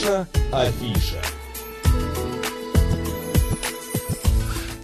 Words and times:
Наша 0.00 0.26
афиша. 0.52 1.20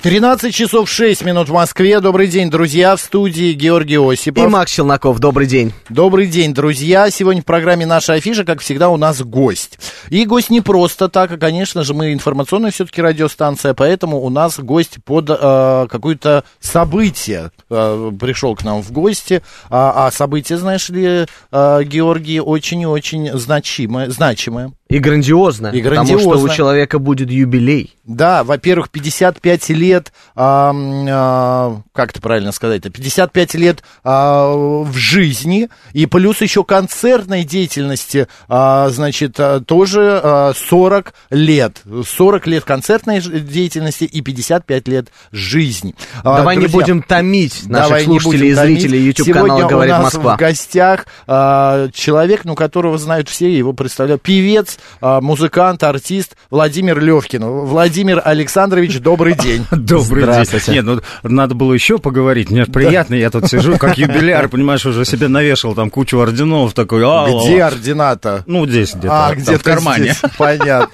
13 0.06 0.54
часов 0.54 0.88
6 0.88 1.24
минут 1.24 1.48
в 1.48 1.52
Москве. 1.52 1.98
Добрый 1.98 2.28
день, 2.28 2.48
друзья, 2.48 2.94
в 2.94 3.00
студии 3.00 3.52
Георгий 3.54 3.98
Осипов. 3.98 4.44
И 4.44 4.46
Макс 4.46 4.70
Челноков, 4.70 5.18
добрый 5.18 5.48
день. 5.48 5.72
Добрый 5.88 6.28
день, 6.28 6.54
друзья. 6.54 7.10
Сегодня 7.10 7.42
в 7.42 7.44
программе 7.44 7.86
«Наша 7.86 8.12
афиша», 8.12 8.44
как 8.44 8.60
всегда, 8.60 8.88
у 8.88 8.96
нас 8.96 9.20
гость. 9.20 9.80
И 10.08 10.24
гость 10.24 10.48
не 10.50 10.60
просто 10.60 11.08
так, 11.08 11.32
а, 11.32 11.36
конечно 11.38 11.82
же, 11.82 11.92
мы 11.92 12.12
информационная 12.12 12.70
все-таки 12.70 13.02
радиостанция, 13.02 13.74
поэтому 13.74 14.20
у 14.20 14.30
нас 14.30 14.60
гость 14.60 14.98
под 15.04 15.28
э, 15.28 15.86
какое-то 15.90 16.44
событие 16.60 17.50
э, 17.68 18.12
пришел 18.20 18.54
к 18.54 18.62
нам 18.62 18.82
в 18.82 18.92
гости. 18.92 19.42
А, 19.70 20.06
а 20.06 20.12
событие, 20.12 20.56
знаешь 20.56 20.88
ли, 20.88 21.26
э, 21.50 21.82
Георгий, 21.82 22.38
очень 22.38 22.82
и 22.82 22.86
очень 22.86 23.36
значимое, 23.36 24.08
значимое. 24.10 24.70
И 24.88 25.00
грандиозно, 25.00 25.68
И 25.68 25.82
потому 25.82 26.06
грандиозно. 26.06 26.36
что 26.36 26.44
у 26.44 26.48
человека 26.48 26.98
будет 27.00 27.28
юбилей. 27.28 27.96
Да, 28.04 28.44
во-первых, 28.44 28.88
55 28.90 29.70
лет, 29.70 30.12
а, 30.36 30.72
а, 30.72 31.80
как 31.92 32.10
это 32.10 32.20
правильно 32.20 32.52
сказать, 32.52 32.82
55 32.82 33.54
лет 33.56 33.82
а, 34.04 34.54
в 34.54 34.92
жизни, 34.94 35.70
и 35.92 36.06
плюс 36.06 36.40
еще 36.40 36.62
концертной 36.62 37.42
деятельности, 37.42 38.28
а, 38.48 38.88
значит, 38.90 39.34
а, 39.40 39.58
тоже 39.60 40.20
а, 40.22 40.52
40 40.54 41.14
лет. 41.30 41.82
40 42.04 42.46
лет 42.46 42.62
концертной 42.64 43.20
деятельности 43.20 44.04
и 44.04 44.20
55 44.20 44.86
лет 44.86 45.08
жизни. 45.32 45.96
А, 46.22 46.36
Давай 46.36 46.54
не 46.56 46.68
друзья, 46.68 46.78
будем 46.78 47.02
томить 47.02 47.66
наших 47.66 47.88
Давай 47.88 48.06
не 48.06 48.20
слушателей 48.20 48.50
и 48.50 48.54
зрителей 48.54 49.00
YouTube 49.00 49.26
Сегодня 49.26 49.48
канала 49.48 49.68
«Говорит 49.68 49.94
у 49.94 49.96
нас 49.96 50.14
Москва». 50.14 50.36
в 50.36 50.38
гостях 50.38 51.06
а, 51.26 51.88
человек, 51.92 52.44
ну, 52.44 52.54
которого 52.54 52.98
знают 52.98 53.28
все, 53.28 53.52
его 53.52 53.72
представляю, 53.72 54.20
певец, 54.20 54.75
а, 55.00 55.20
музыкант, 55.20 55.82
артист 55.82 56.36
Владимир 56.50 57.00
Левкин. 57.00 57.44
Владимир 57.44 58.20
Александрович, 58.24 58.98
добрый 59.00 59.34
день. 59.34 59.64
Добрый 59.70 60.24
день. 60.24 60.74
Нет, 60.74 60.84
ну 60.84 61.00
надо 61.22 61.54
было 61.54 61.72
еще 61.72 61.98
поговорить. 61.98 62.50
Мне 62.50 62.66
приятно, 62.66 63.14
я 63.14 63.30
тут 63.30 63.48
сижу 63.48 63.76
как 63.78 63.98
юбиляр, 63.98 64.48
понимаешь, 64.48 64.84
уже 64.86 65.04
себе 65.04 65.28
навешал 65.28 65.74
там 65.74 65.90
кучу 65.90 66.18
орденов 66.18 66.74
такой. 66.74 67.00
Где 67.00 67.62
ордината? 67.62 68.42
Ну, 68.46 68.66
здесь 68.66 68.94
где-то, 68.94 69.26
А, 69.28 69.34
где-то 69.34 69.58
в 69.58 69.62
кармане. 69.62 70.14
Понятно. 70.38 70.90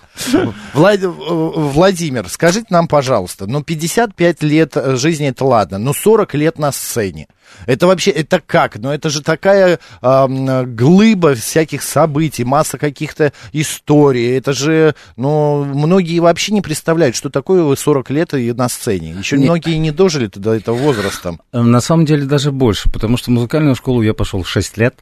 Влад- 0.74 1.02
э, 1.02 1.08
Владимир, 1.08 2.28
скажите 2.28 2.66
нам, 2.70 2.86
пожалуйста, 2.86 3.46
ну 3.46 3.62
55 3.62 4.42
лет 4.42 4.72
э, 4.76 4.96
жизни 4.96 5.28
это 5.28 5.44
ладно, 5.44 5.78
но 5.78 5.92
40 5.94 6.34
лет 6.34 6.58
на 6.58 6.70
сцене. 6.72 7.26
Это 7.66 7.86
вообще, 7.86 8.10
это 8.10 8.40
как? 8.44 8.76
Ну 8.78 8.90
это 8.90 9.10
же 9.10 9.22
такая 9.22 9.78
ам, 10.00 10.74
глыба 10.74 11.34
всяких 11.34 11.82
событий, 11.82 12.44
масса 12.44 12.78
каких-то 12.78 13.32
историй. 13.52 14.36
Это 14.36 14.52
же, 14.52 14.94
ну, 15.16 15.64
многие 15.64 16.18
вообще 16.20 16.52
не 16.52 16.60
представляют, 16.60 17.16
что 17.16 17.30
такое 17.30 17.74
40 17.74 18.10
лет 18.10 18.34
и 18.34 18.52
на 18.52 18.68
сцене. 18.68 19.14
Еще 19.18 19.36
Не- 19.38 19.44
многие 19.44 19.76
не 19.78 19.90
дожили 19.90 20.28
до 20.34 20.54
этого 20.54 20.76
возраста. 20.76 21.36
Э, 21.52 21.60
На 21.60 21.80
самом 21.80 22.04
деле 22.06 22.24
даже 22.24 22.52
больше, 22.52 22.90
потому 22.90 23.16
что 23.16 23.30
в 23.30 23.34
музыкальную 23.34 23.74
школу 23.74 24.02
я 24.02 24.14
пошел 24.14 24.42
в 24.42 24.48
6 24.48 24.76
лет. 24.76 24.96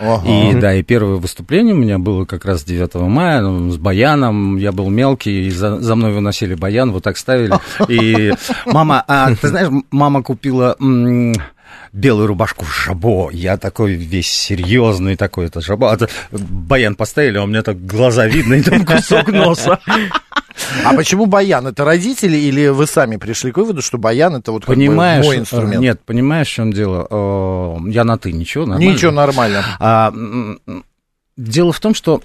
Ага. 0.00 0.28
И 0.28 0.54
да, 0.54 0.74
и 0.74 0.82
первое 0.82 1.16
выступление 1.18 1.72
у 1.72 1.78
меня 1.78 2.00
было 2.00 2.24
как 2.24 2.44
раз 2.44 2.64
9 2.64 2.94
мая 3.08 3.40
ну, 3.42 3.70
с 3.70 3.76
баяном. 3.76 4.56
Я 4.56 4.72
был 4.72 4.90
мелкий, 4.90 5.46
и 5.46 5.50
за, 5.50 5.78
за 5.80 5.94
мной 5.94 6.12
выносили 6.12 6.54
баян, 6.54 6.90
вот 6.90 7.04
так 7.04 7.16
ставили. 7.16 7.52
И 7.88 8.32
мама, 8.66 9.04
а, 9.06 9.32
ты 9.36 9.46
знаешь, 9.48 9.68
мама 9.92 10.24
купила 10.24 10.74
белую 11.92 12.26
рубашку 12.26 12.64
жабо. 12.64 13.30
Я 13.32 13.56
такой 13.56 13.94
весь 13.94 14.30
серьезный 14.30 15.16
такой, 15.16 15.46
это 15.46 15.60
жабо. 15.60 15.92
А 15.92 15.96
то 15.96 16.08
баян 16.30 16.94
поставили, 16.94 17.38
а 17.38 17.44
у 17.44 17.46
меня 17.46 17.62
так 17.62 17.84
глаза 17.84 18.26
видно, 18.26 18.54
и 18.54 18.62
там 18.62 18.84
кусок 18.86 19.28
носа. 19.28 19.78
А 20.84 20.94
почему 20.94 21.26
баян? 21.26 21.66
Это 21.66 21.84
родители 21.84 22.36
или 22.36 22.68
вы 22.68 22.86
сами 22.86 23.16
пришли 23.16 23.52
к 23.52 23.56
выводу, 23.56 23.82
что 23.82 23.98
баян 23.98 24.36
это 24.36 24.52
вот 24.52 24.64
как 24.64 24.68
бы 24.68 24.74
Понимаешь, 24.74 25.24
мой 25.24 25.38
инструмент? 25.38 25.82
нет, 25.82 26.00
понимаешь, 26.04 26.48
в 26.48 26.52
чем 26.52 26.72
дело? 26.72 27.80
Я 27.88 28.04
на 28.04 28.18
ты, 28.18 28.32
ничего, 28.32 28.66
нормально? 28.66 28.92
Ничего, 28.92 29.10
нормально. 29.10 29.64
А, 29.78 30.12
дело 31.36 31.72
в 31.72 31.80
том, 31.80 31.94
что 31.94 32.22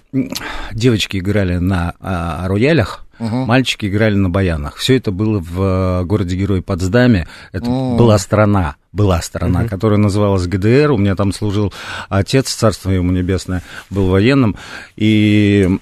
девочки 0.71 1.17
играли 1.17 1.57
на 1.57 1.93
а, 1.99 2.47
роялях, 2.47 3.05
Мгм. 3.19 3.45
мальчики 3.45 3.85
играли 3.87 4.15
на 4.15 4.29
баянах. 4.29 4.77
Все 4.77 4.95
это 4.97 5.11
было 5.11 5.39
в 5.39 5.61
э, 5.61 6.03
городе-герой 6.05 6.61
Потсдаме. 6.61 7.27
Это 7.51 7.65
М. 7.65 7.97
была 7.97 8.17
страна, 8.17 8.75
была 8.91 9.21
страна, 9.21 9.65
которая 9.67 9.99
называлась 9.99 10.47
ГДР. 10.47 10.91
У 10.91 10.97
меня 10.97 11.15
там 11.15 11.33
служил 11.33 11.73
отец, 12.07 12.49
царство 12.53 12.91
ему 12.91 13.11
небесное, 13.11 13.61
был 13.89 14.07
военным. 14.07 14.55
И 14.95 15.79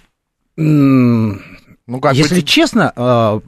Ну, 1.87 2.01
как 2.01 2.15
если 2.15 2.41
бы... 2.41 2.45
честно, 2.45 2.91
а, 2.97 3.41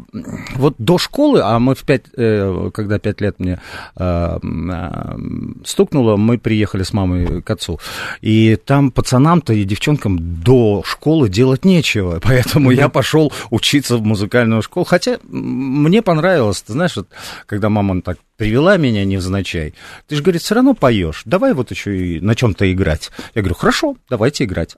вот 0.56 0.76
до 0.78 0.98
школы, 0.98 1.42
а 1.44 1.60
мы 1.60 1.76
в 1.76 1.84
пять, 1.84 2.04
э, 2.16 2.72
когда 2.74 2.98
пять 2.98 3.20
лет 3.20 3.38
мне 3.38 3.60
а, 3.98 4.40
а, 4.42 5.18
стукнуло, 5.66 6.16
мы 6.16 6.38
приехали 6.38 6.84
с 6.84 6.94
мамой 6.94 7.42
к 7.42 7.50
отцу. 7.50 7.82
И 8.22 8.56
там 8.56 8.92
пацанам-то 8.92 9.52
и 9.52 9.66
девчонкам 9.66 10.42
до 10.42 10.84
школы 10.86 11.28
делать 11.28 11.66
нечего. 11.66 12.20
Поэтому 12.24 12.72
я 12.72 12.88
пошел 12.88 13.34
учиться 13.50 13.98
в 13.98 14.04
музыкальную 14.04 14.62
школу. 14.62 14.86
Хотя 14.86 15.20
мне 15.24 16.02
понравилось, 16.02 16.62
ты 16.62 16.72
знаешь, 16.72 16.96
вот, 16.96 17.10
когда 17.46 17.70
мама 17.70 18.02
так 18.02 18.20
привела 18.40 18.78
меня 18.78 19.04
невзначай. 19.04 19.74
Ты 20.08 20.16
же, 20.16 20.24
говорит, 20.24 20.42
все 20.42 20.56
равно 20.56 20.74
поешь. 20.74 21.24
Давай 21.26 21.54
вот 21.54 21.72
еще 21.72 21.98
и 21.98 22.20
на 22.22 22.36
чем-то 22.36 22.72
играть. 22.72 23.12
Я 23.36 23.42
говорю, 23.42 23.56
хорошо, 23.56 23.98
давайте 24.10 24.46
играть. 24.46 24.78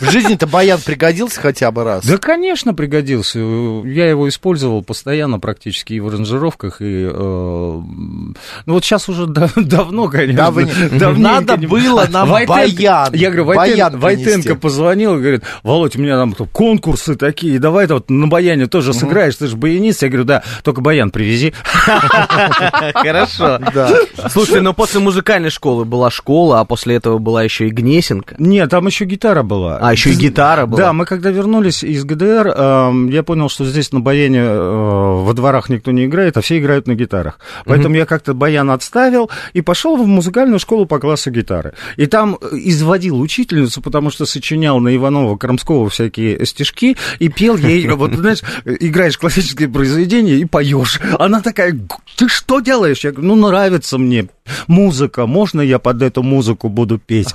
В 0.00 0.10
жизни-то 0.10 0.46
баян 0.46 0.80
пригодился 0.80 1.38
хотя 1.40 1.70
бы 1.70 1.84
раз? 1.84 2.06
Да, 2.06 2.16
конечно, 2.16 2.72
пригодился. 2.72 3.38
Я 3.38 4.08
его 4.08 4.28
использовал 4.30 4.82
постоянно 4.82 5.38
практически 5.38 5.92
и 5.92 6.00
в 6.00 6.08
аранжировках, 6.08 6.80
и... 6.80 7.06
э, 7.12 7.12
ну, 7.12 8.34
вот 8.66 8.82
сейчас 8.82 9.10
уже 9.10 9.26
да- 9.26 9.50
давно, 9.56 10.08
конечно. 10.08 10.50
Давненько 10.92 11.18
Надо 11.18 11.56
было 11.68 12.06
нам 12.10 12.30
Войтенко- 12.30 12.46
баян. 12.46 13.14
Я 13.14 13.30
говорю, 13.30 13.44
Баян 13.44 13.96
Войтен- 13.96 14.00
принести. 14.00 14.24
Войтенко 14.24 14.54
позвонил 14.56 15.16
и 15.16 15.20
говорит, 15.20 15.42
Володь, 15.62 15.96
у 15.96 16.00
меня 16.00 16.16
там 16.16 16.32
конкурсы 16.32 17.14
такие, 17.14 17.58
давай 17.58 17.86
вот 17.88 18.08
на 18.08 18.26
баяне 18.26 18.66
тоже 18.68 18.94
сыграешь, 18.94 19.36
ты 19.36 19.48
же 19.48 19.56
баянист. 19.56 20.02
Я 20.02 20.08
говорю, 20.08 20.24
да, 20.24 20.42
только 20.62 20.80
баян 20.80 21.10
привези. 21.10 21.52
Хорошо. 22.94 23.58
Да. 23.74 23.90
Слушай, 24.30 24.60
но 24.60 24.72
после 24.72 25.00
музыкальной 25.00 25.50
школы 25.50 25.84
была 25.84 26.10
школа, 26.10 26.60
а 26.60 26.64
после 26.64 26.96
этого 26.96 27.18
была 27.18 27.42
еще 27.42 27.68
и 27.68 27.70
Гнесинка. 27.70 28.36
Нет, 28.38 28.70
там 28.70 28.86
еще 28.86 29.04
гитара 29.04 29.42
была. 29.42 29.78
А, 29.80 29.92
еще 29.92 30.10
и 30.10 30.14
гитара 30.14 30.66
была. 30.66 30.78
Да, 30.78 30.92
мы 30.92 31.04
когда 31.04 31.30
вернулись 31.30 31.82
из 31.82 32.04
ГДР, 32.04 32.48
эм, 32.48 33.08
я 33.08 33.22
понял, 33.22 33.48
что 33.48 33.64
здесь 33.64 33.92
на 33.92 34.00
баяне 34.00 34.40
э, 34.40 35.22
во 35.22 35.32
дворах 35.32 35.68
никто 35.68 35.90
не 35.90 36.06
играет, 36.06 36.36
а 36.36 36.40
все 36.40 36.58
играют 36.58 36.86
на 36.86 36.94
гитарах. 36.94 37.38
Поэтому 37.64 37.94
я 37.94 38.06
как-то 38.06 38.34
баян 38.34 38.70
отставил 38.70 39.30
и 39.52 39.60
пошел 39.62 39.96
в 39.96 40.06
музыкальную 40.06 40.58
школу 40.58 40.86
по 40.86 40.98
классу 40.98 41.30
гитары. 41.30 41.74
И 41.96 42.06
там 42.06 42.38
э, 42.40 42.48
изводил 42.52 43.20
учительницу, 43.20 43.82
потому 43.82 44.10
что 44.10 44.26
сочинял 44.26 44.80
на 44.80 44.94
Иванова 44.94 45.36
Крамского 45.36 45.88
всякие 45.88 46.44
стишки 46.46 46.96
и 47.18 47.28
пел 47.28 47.56
ей, 47.56 47.88
вот, 47.88 48.14
знаешь, 48.14 48.40
играешь 48.64 49.18
классическое 49.18 49.68
произведение 49.68 50.38
и 50.38 50.44
поешь. 50.44 51.00
Она 51.18 51.40
такая, 51.40 51.78
ты 52.16 52.28
что 52.28 52.60
делаешь? 52.60 52.75
Я 53.04 53.12
говорю, 53.12 53.34
ну, 53.34 53.48
нравится 53.48 53.98
мне 53.98 54.28
музыка, 54.66 55.26
можно 55.26 55.60
я 55.60 55.78
под 55.78 56.02
эту 56.02 56.22
музыку 56.22 56.68
буду 56.68 56.98
петь? 56.98 57.34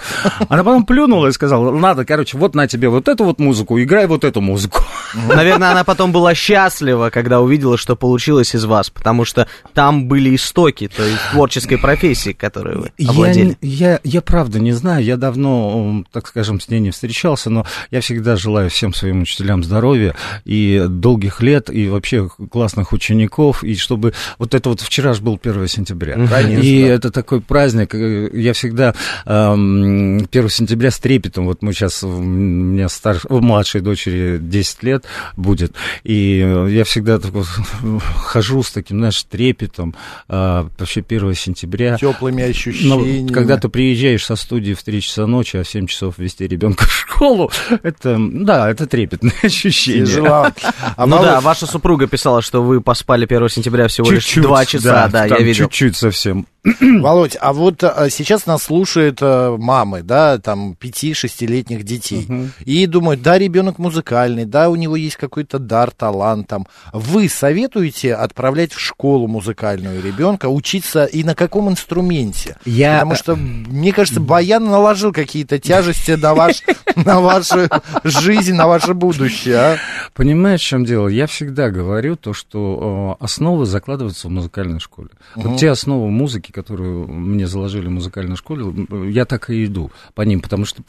Она 0.49 0.63
потом 0.63 0.85
плюнула 0.85 1.27
и 1.27 1.31
сказала, 1.31 1.71
надо, 1.71 2.05
короче, 2.05 2.37
вот 2.37 2.55
на 2.55 2.67
тебе 2.67 2.89
вот 2.89 3.07
эту 3.07 3.25
вот 3.25 3.39
музыку, 3.39 3.79
играй 3.81 4.07
вот 4.07 4.23
эту 4.23 4.41
музыку. 4.41 4.83
Наверное, 5.27 5.71
она 5.71 5.83
потом 5.83 6.11
была 6.11 6.33
счастлива, 6.33 7.09
когда 7.09 7.41
увидела, 7.41 7.77
что 7.77 7.95
получилось 7.95 8.55
из 8.55 8.65
вас, 8.65 8.89
потому 8.89 9.25
что 9.25 9.47
там 9.73 10.05
были 10.07 10.35
истоки 10.35 10.87
той 10.87 11.11
творческой 11.31 11.77
профессии, 11.77 12.31
которой 12.31 12.77
вы 12.77 12.91
Я, 12.97 13.09
овладели. 13.09 13.57
я, 13.61 13.99
я 14.03 14.21
правда 14.21 14.59
не 14.59 14.71
знаю, 14.71 15.03
я 15.03 15.17
давно, 15.17 16.03
так 16.11 16.27
скажем, 16.27 16.59
с 16.59 16.69
ней 16.69 16.79
не 16.79 16.91
встречался, 16.91 17.49
но 17.49 17.65
я 17.89 18.01
всегда 18.01 18.35
желаю 18.35 18.69
всем 18.69 18.93
своим 18.93 19.21
учителям 19.23 19.63
здоровья 19.63 20.15
и 20.45 20.85
долгих 20.87 21.41
лет, 21.41 21.69
и 21.69 21.89
вообще 21.89 22.29
классных 22.51 22.93
учеников, 22.93 23.63
и 23.63 23.75
чтобы 23.75 24.13
вот 24.37 24.53
это 24.53 24.69
вот 24.69 24.81
вчера 24.81 25.13
же 25.13 25.21
был 25.21 25.30
1 25.41 25.67
сентября. 25.67 26.13
Конечно, 26.27 26.61
И 26.63 26.79
это 26.81 27.11
такой 27.11 27.41
праздник, 27.41 27.93
э, 27.93 28.29
я 28.33 28.53
всегда 28.53 28.93
эм, 29.25 30.27
1 30.31 30.49
сентября 30.49 30.91
с 30.91 30.99
трепетом, 30.99 31.45
вот 31.45 31.61
мы 31.61 31.73
сейчас, 31.73 32.03
у 32.03 32.09
меня 32.21 32.89
старш, 32.89 33.25
у 33.29 33.39
младшей 33.39 33.81
дочери 33.81 34.37
10 34.39 34.83
лет 34.83 35.05
будет, 35.35 35.73
и 36.03 36.41
э, 36.45 36.67
я 36.71 36.83
всегда 36.83 37.19
так 37.19 37.31
вот 37.31 37.47
хожу 38.15 38.63
с 38.63 38.71
таким, 38.71 38.99
знаешь, 38.99 39.21
трепетом, 39.23 39.95
э, 40.29 40.65
вообще 40.77 41.03
1 41.07 41.33
сентября. 41.35 41.97
Теплыми 41.97 42.41
Ну, 42.43 42.49
ощущениями. 42.49 43.27
когда 43.31 43.57
ты 43.57 43.69
приезжаешь 43.69 44.25
со 44.25 44.35
студии 44.35 44.73
в 44.73 44.83
3 44.83 45.01
часа 45.01 45.27
ночи, 45.27 45.57
а 45.57 45.63
в 45.63 45.67
7 45.69 45.87
часов 45.87 46.17
вести 46.17 46.47
ребенка 46.47 46.85
в 46.85 46.91
школу, 46.91 47.51
это, 47.83 48.17
да, 48.19 48.69
это 48.69 48.87
трепетное 48.87 49.33
ощущение. 49.43 50.05
Тяжело. 50.05 50.47
А 50.95 51.05
ну 51.05 51.21
да, 51.21 51.41
ваша 51.41 51.65
супруга 51.65 52.07
писала, 52.07 52.41
что 52.41 52.63
вы 52.63 52.81
поспали 52.81 53.25
1 53.25 53.49
сентября 53.49 53.87
всего 53.87 54.09
лишь 54.11 54.25
Чуть-чуть, 54.25 54.43
2 54.43 54.65
часа, 54.65 55.07
да. 55.07 55.10
Да, 55.11 55.25
я 55.25 55.37
видел. 55.39 55.65
чуть-чуть 55.65 55.95
совсем. 55.95 56.47
Володь, 56.79 57.35
а 57.41 57.53
вот 57.53 57.83
а, 57.83 58.07
сейчас 58.11 58.45
нас 58.45 58.63
слушают 58.63 59.17
а, 59.21 59.57
мамы, 59.57 60.03
да, 60.03 60.37
там, 60.37 60.75
5-6-летних 60.79 61.83
детей. 61.83 62.27
И 62.65 62.85
думают, 62.85 63.23
да, 63.23 63.39
ребенок 63.39 63.79
музыкальный, 63.79 64.45
да, 64.45 64.69
у 64.69 64.75
него 64.75 64.95
есть 64.95 65.15
какой-то 65.15 65.57
дар, 65.57 65.89
талант 65.89 66.47
там. 66.47 66.67
Вы 66.93 67.29
советуете 67.29 68.13
отправлять 68.13 68.73
в 68.73 68.79
школу 68.79 69.27
музыкальную 69.27 70.03
ребенка, 70.03 70.49
учиться 70.49 71.05
и 71.05 71.23
на 71.23 71.33
каком 71.33 71.67
инструменте? 71.69 72.57
Я- 72.65 72.99
Потому 72.99 73.15
что, 73.15 73.35
мне 73.35 73.91
кажется, 73.91 74.19
Баян 74.19 74.63
наложил 74.63 75.11
какие-то 75.11 75.57
тяжести 75.57 76.11
на, 76.11 76.35
ваш, 76.35 76.61
на 76.95 77.19
вашу 77.21 77.67
жизнь, 78.03 78.53
на 78.53 78.67
ваше 78.67 78.93
будущее, 78.93 79.55
а? 79.55 79.77
Понимаешь, 80.13 80.61
в 80.61 80.65
чем 80.65 80.85
дело? 80.85 81.07
Я 81.07 81.25
всегда 81.25 81.71
говорю 81.71 82.15
то, 82.17 82.33
что 82.33 83.17
э, 83.19 83.23
основы 83.23 83.65
закладываются 83.65 84.27
в 84.27 84.31
музыкальной 84.31 84.79
школе. 84.79 85.00
Вот 85.35 85.59
те 85.59 85.69
основы 85.69 86.09
музыки, 86.09 86.51
которые 86.51 87.05
мне 87.05 87.47
заложили 87.47 87.87
в 87.87 87.91
музыкальной 87.91 88.35
школе, 88.35 88.87
я 89.09 89.25
так 89.25 89.49
и 89.49 89.65
иду 89.65 89.91
по 90.13 90.21
ним, 90.21 90.41
потому 90.41 90.65
что 90.65 90.83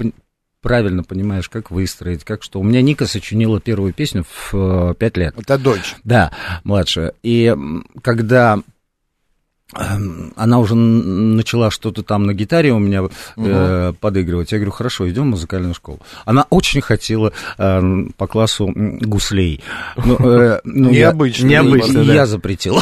правильно 0.62 1.02
понимаешь, 1.02 1.48
как 1.48 1.70
выстроить, 1.70 2.24
как 2.24 2.42
что. 2.42 2.60
У 2.60 2.62
меня 2.62 2.80
Ника 2.80 3.06
сочинила 3.06 3.60
первую 3.60 3.92
песню 3.92 4.24
в 4.24 4.54
э, 4.54 4.94
пять 4.94 5.16
лет. 5.16 5.34
Это 5.36 5.58
дочь. 5.58 5.96
Да, 6.04 6.32
младшая. 6.64 7.12
И 7.22 7.54
когда 8.00 8.60
она 9.72 10.58
уже 10.58 10.74
начала 10.74 11.70
что-то 11.70 12.02
там 12.02 12.24
на 12.26 12.34
гитаре 12.34 12.72
у 12.72 12.78
меня 12.78 13.04
э, 13.36 13.92
подыгрывать. 14.00 14.52
Я 14.52 14.58
говорю, 14.58 14.72
хорошо, 14.72 15.08
идем 15.10 15.24
в 15.24 15.26
музыкальную 15.26 15.74
школу. 15.74 16.00
Она 16.24 16.46
очень 16.50 16.80
хотела 16.80 17.32
э, 17.58 17.82
по 18.16 18.26
классу 18.26 18.70
гуслей. 18.74 19.62
Ну, 20.04 20.16
э, 20.18 20.60
ну, 20.64 20.90
я- 20.90 21.06
Необычно. 21.06 21.46
необычно, 21.46 22.00
и 22.00 22.06
да. 22.06 22.14
Я 22.14 22.26
запретил. 22.26 22.78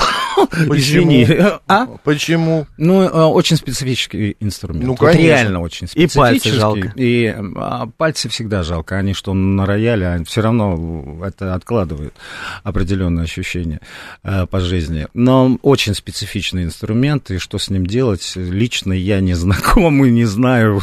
Извини. 0.53 1.27
А? 1.69 1.87
Почему? 2.05 2.67
Ну, 2.77 3.03
э, 3.03 3.09
очень 3.09 3.57
специфический 3.57 4.37
инструмент. 4.41 4.85
Ну, 4.85 4.91
Вот 4.93 5.01
конечно. 5.01 5.23
реально 5.23 5.61
очень 5.61 5.85
И 5.87 5.89
специфический. 5.89 6.19
пальцы 6.19 6.53
жалко. 6.53 6.93
И 6.97 7.35
а, 7.57 7.89
пальцы 7.97 8.29
всегда 8.29 8.63
жалко. 8.63 8.97
Они 8.97 9.15
что 9.15 9.33
на 9.35 9.65
рояле, 9.67 10.09
они 10.09 10.25
все 10.25 10.41
равно 10.41 11.19
это 11.25 11.55
откладывают 11.55 12.15
определенные 12.65 13.25
ощущения 13.25 13.81
э, 14.25 14.47
по 14.47 14.61
жизни. 14.61 15.07
Но 15.15 15.57
очень 15.63 15.95
специфичный 15.95 16.65
инструмент, 16.65 16.80
и 16.83 17.39
что 17.39 17.59
с 17.59 17.71
ним 17.71 17.87
делать, 17.87 18.33
лично 18.37 18.93
я 18.93 19.21
не 19.21 19.35
знаком 19.35 20.05
и 20.05 20.11
не 20.11 20.25
знаю, 20.25 20.81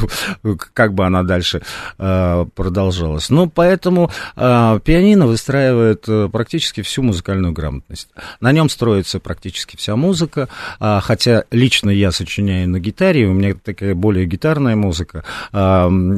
как 0.73 0.94
бы 0.94 1.05
она 1.05 1.23
дальше 1.23 1.61
э, 1.97 2.45
продолжалась. 2.55 3.29
Ну, 3.29 3.49
поэтому 3.49 4.11
э, 4.35 4.79
пианино 4.83 5.27
выстраивает 5.27 6.05
э, 6.07 6.29
практически 6.31 6.81
всю 6.81 7.03
музыкальную 7.03 7.53
грамотность. 7.53 8.09
На 8.39 8.51
нем 8.51 8.69
строится 8.69 9.19
практически 9.19 9.75
вся 9.75 9.95
музыка, 9.95 10.49
хотя 10.79 11.44
лично 11.51 11.89
я 11.89 12.11
сочиняю 12.11 12.69
на 12.69 12.79
гитаре, 12.79 13.27
у 13.27 13.33
меня 13.33 13.55
такая 13.55 13.95
более 13.95 14.25
гитарная 14.25 14.75
музыка, 14.75 15.23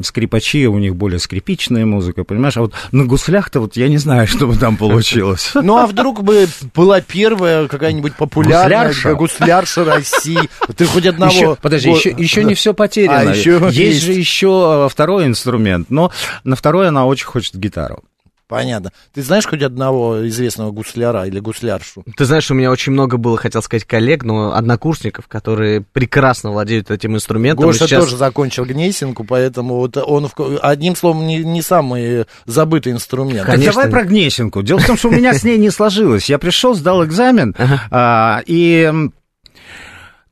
скрипачи, 0.04 0.68
у 0.68 0.78
них 0.78 0.96
более 0.96 1.20
скрипичная 1.20 1.86
музыка, 1.86 2.24
понимаешь, 2.24 2.58
а 2.58 2.62
вот 2.62 2.74
на 2.92 3.06
гуслях-то 3.06 3.60
вот 3.60 3.76
я 3.76 3.88
не 3.88 3.98
знаю, 3.98 4.28
что 4.28 4.48
бы 4.48 4.56
там 4.56 4.78
получилось. 4.78 5.52
Ну, 5.54 5.78
а 5.78 5.88
вдруг 5.88 6.24
бы 6.24 6.48
была 6.76 7.02
первая 7.02 7.68
какая-нибудь 7.68 8.16
популярная 8.16 8.90
Гуслярша? 9.16 9.16
Гуслярша 9.70 9.84
России? 9.86 10.50
Ты 10.76 10.86
хоть 10.86 11.06
одного... 11.06 11.32
Еще, 11.32 11.56
подожди, 11.62 11.90
еще, 11.90 12.10
еще 12.18 12.44
не 12.44 12.54
все 12.54 12.74
потеряно. 12.74 13.32
А, 13.32 13.34
еще 13.36 13.60
есть, 13.66 13.78
есть. 13.78 14.02
же 14.04 14.14
еще 14.14 14.86
э, 14.86 14.90
второй 14.90 15.26
инструмент, 15.26 15.90
но 15.90 16.12
на 16.44 16.56
второй 16.56 16.88
она 16.88 17.06
очень 17.06 17.26
хочет 17.28 17.56
гитару. 17.56 18.04
Понятно. 18.48 18.92
Ты 19.14 19.22
знаешь 19.22 19.46
хоть 19.46 19.62
одного 19.62 20.28
известного 20.28 20.72
гусляра 20.72 21.28
или 21.28 21.40
гусляршу? 21.40 22.04
Ты 22.18 22.26
знаешь, 22.26 22.50
у 22.50 22.56
меня 22.56 22.72
очень 22.72 22.94
много 22.94 23.18
было, 23.18 23.38
хотел 23.38 23.62
сказать, 23.62 23.86
коллег, 23.86 24.24
но 24.24 24.56
однокурсников, 24.56 25.28
которые 25.28 25.82
прекрасно 25.82 26.50
владеют 26.50 26.90
этим 26.90 27.14
инструментом. 27.14 27.64
Гоша 27.64 27.86
сейчас- 27.86 28.06
тоже 28.06 28.18
закончил 28.18 28.66
Гнесинку, 28.66 29.24
поэтому 29.24 29.76
вот 29.76 29.98
он, 29.98 30.30
в- 30.36 30.58
одним 30.64 30.96
словом, 30.96 31.28
не, 31.28 31.44
не 31.44 31.62
самый 31.62 32.26
забытый 32.48 32.92
инструмент. 32.92 33.42
Так 33.46 33.52
Конечно. 33.52 33.74
давай 33.84 33.92
про 33.92 34.04
Гнесинку. 34.04 34.64
Дело 34.64 34.80
в 34.80 34.88
том, 34.88 34.98
что 34.98 35.10
у 35.10 35.12
меня 35.12 35.36
с 35.36 35.44
ней 35.44 35.60
не 35.60 35.70
сложилось. 35.70 36.28
Я 36.28 36.40
пришел, 36.40 36.74
сдал 36.74 37.06
экзамен, 37.06 37.56
а, 37.92 38.42
и 38.48 38.92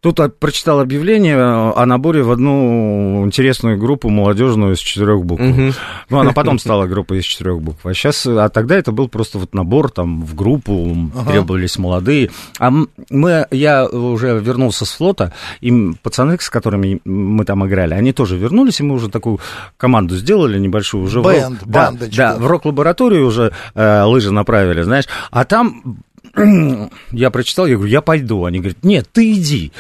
тут 0.01 0.19
прочитал 0.39 0.79
объявление 0.79 1.37
о 1.37 1.85
наборе 1.85 2.21
в 2.23 2.31
одну 2.31 3.23
интересную 3.25 3.77
группу 3.77 4.09
молодежную 4.09 4.73
из 4.75 4.79
четырех 4.79 5.23
букв. 5.25 5.41
Мгм. 5.43 5.73
Ну, 6.09 6.19
она 6.19 6.31
потом 6.33 6.59
стала 6.59 6.85
группой 6.85 7.19
из 7.19 7.25
четырех 7.25 7.61
букв. 7.61 7.85
А 7.85 7.93
сейчас, 7.93 8.25
а 8.25 8.47
тогда 8.49 8.75
это 8.75 8.91
был 8.91 9.09
просто 9.09 9.37
вот 9.39 9.53
набор 9.53 9.89
там 9.91 10.21
в 10.23 10.35
группу, 10.35 10.71
м, 10.73 11.11
требовались 11.27 11.77
молодые. 11.77 12.29
А 12.59 12.71
мы, 13.09 13.47
я 13.51 13.85
уже 13.87 14.39
вернулся 14.39 14.85
с 14.85 14.91
флота, 14.91 15.33
и 15.61 15.93
пацаны, 16.03 16.37
с 16.39 16.49
которыми 16.49 17.01
мы 17.03 17.43
там 17.45 17.65
играли, 17.67 17.93
они 17.93 18.13
тоже 18.13 18.37
вернулись, 18.37 18.79
и 18.79 18.83
мы 18.83 18.95
уже 18.95 19.09
такую 19.09 19.39
команду 19.77 20.15
сделали 20.15 20.59
небольшую. 20.59 21.03
Уже 21.05 21.21
в 21.21 21.25
рок- 21.27 21.33
Бэнд, 21.35 21.59
да, 21.65 21.91
да, 22.15 22.35
в 22.37 22.45
рок-лабораторию 22.47 23.25
уже 23.27 23.51
э, 23.73 24.03
лыжи 24.03 24.31
направили, 24.31 24.83
знаешь. 24.83 25.05
А 25.31 25.43
там 25.43 25.97
я 27.11 27.29
прочитал, 27.31 27.65
я 27.65 27.75
говорю, 27.75 27.91
я 27.91 28.01
пойду. 28.01 28.45
Они 28.45 28.59
говорят, 28.59 28.83
нет, 28.83 29.07
ты 29.11 29.33
иди. 29.33 29.71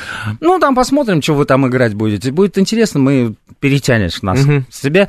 Ну, 0.41 0.59
там 0.59 0.75
посмотрим, 0.75 1.21
что 1.21 1.33
вы 1.33 1.45
там 1.45 1.67
играть 1.67 1.93
будете. 1.93 2.31
Будет 2.31 2.57
интересно, 2.57 2.99
мы 2.99 3.35
перетянешь 3.59 4.21
нас 4.21 4.39
с 4.69 4.81
себя. 4.81 5.07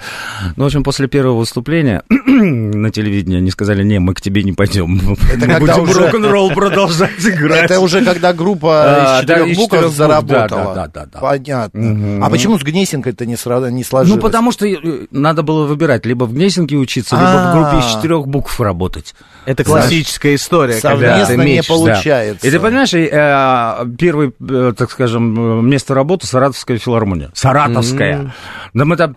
Ну, 0.56 0.64
в 0.64 0.66
общем, 0.66 0.82
после 0.82 1.08
первого 1.08 1.38
выступления 1.38 2.02
на 2.08 2.90
телевидении 2.90 3.38
они 3.38 3.50
сказали, 3.50 3.82
не, 3.84 3.98
мы 3.98 4.14
к 4.14 4.20
тебе 4.20 4.42
не 4.42 4.52
пойдем. 4.52 4.98
Это 5.32 5.46
Мы 5.46 5.58
будем 5.60 5.80
уже- 5.82 5.98
рок-н-ролл 6.00 6.50
продолжать 6.50 7.10
играть. 7.24 7.64
Это 7.64 7.80
уже 7.80 8.04
когда 8.04 8.32
группа 8.32 8.82
А, 8.84 9.18
из 9.18 9.20
четырех 9.22 9.56
букв 9.56 9.72
четырех 9.74 9.92
заработала. 9.92 10.74
да, 10.74 10.86
да, 10.86 10.88
да, 10.94 11.06
да. 11.12 11.18
Понятно. 11.20 12.24
А 12.26 12.30
почему 12.30 12.58
с 12.58 12.62
Гнесинкой-то 12.62 13.26
не, 13.26 13.34
сра- 13.34 13.70
не 13.70 13.84
сложилось? 13.84 14.16
Ну, 14.16 14.22
потому 14.22 14.52
что 14.52 14.66
э, 14.66 15.06
надо 15.10 15.42
было 15.42 15.66
выбирать, 15.66 16.06
либо 16.06 16.24
в 16.24 16.32
Гнесинке 16.32 16.76
учиться, 16.76 17.16
либо 17.16 17.50
в 17.50 17.52
группе 17.54 17.78
из 17.86 17.90
А. 17.92 17.96
четырех 17.96 18.26
букв 18.26 18.60
работать. 18.60 19.14
Это 19.44 19.64
классическая 19.64 20.34
история, 20.34 20.74
когда 20.80 21.16
Совместно 21.38 21.75
ты 21.75 21.81
не 21.81 21.85
получается. 21.87 22.46
И 22.46 22.50
ты 22.50 22.61
понимаешь, 22.61 22.94
э, 22.94 23.87
первый, 23.99 24.32
э, 24.40 24.73
так 24.76 24.90
скажем, 24.90 25.61
э, 25.61 25.62
место 25.62 25.94
работы 25.94 26.26
Саратовская 26.26 26.79
филармония. 26.79 27.31
Саратовская. 27.35 28.35
Да 28.75 28.85
мы 28.85 28.96
там, 28.96 29.17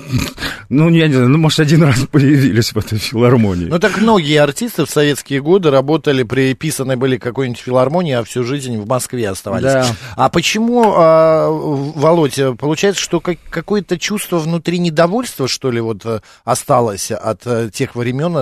ну, 0.68 0.88
я 0.90 1.08
не 1.08 1.14
знаю, 1.14 1.28
ну, 1.28 1.38
может, 1.38 1.60
один 1.60 1.82
раз 1.82 1.98
появились 2.10 2.72
в 2.72 2.78
этой 2.78 2.98
филармонии. 2.98 3.66
Ну 3.66 3.78
так 3.78 3.98
многие 3.98 4.36
артисты 4.36 4.84
в 4.84 4.90
советские 4.90 5.40
годы 5.40 5.70
работали, 5.70 6.22
приписаны 6.22 6.96
были 6.96 7.16
к 7.16 7.22
какой-нибудь 7.22 7.60
филармонии, 7.60 8.14
а 8.14 8.24
всю 8.24 8.44
жизнь 8.44 8.76
в 8.78 8.86
Москве 8.86 9.28
оставались. 9.28 9.64
Да. 9.64 9.86
А 10.16 10.28
почему, 10.28 10.92
а, 10.96 11.48
Володь, 11.48 12.38
получается, 12.58 13.00
что 13.02 13.20
как- 13.20 13.38
какое-то 13.50 13.98
чувство 13.98 14.38
внутри 14.38 14.78
недовольства, 14.78 15.48
что 15.48 15.70
ли, 15.70 15.80
вот 15.80 16.04
осталось 16.44 17.10
от 17.10 17.72
тех 17.72 17.94
времен, 17.94 18.32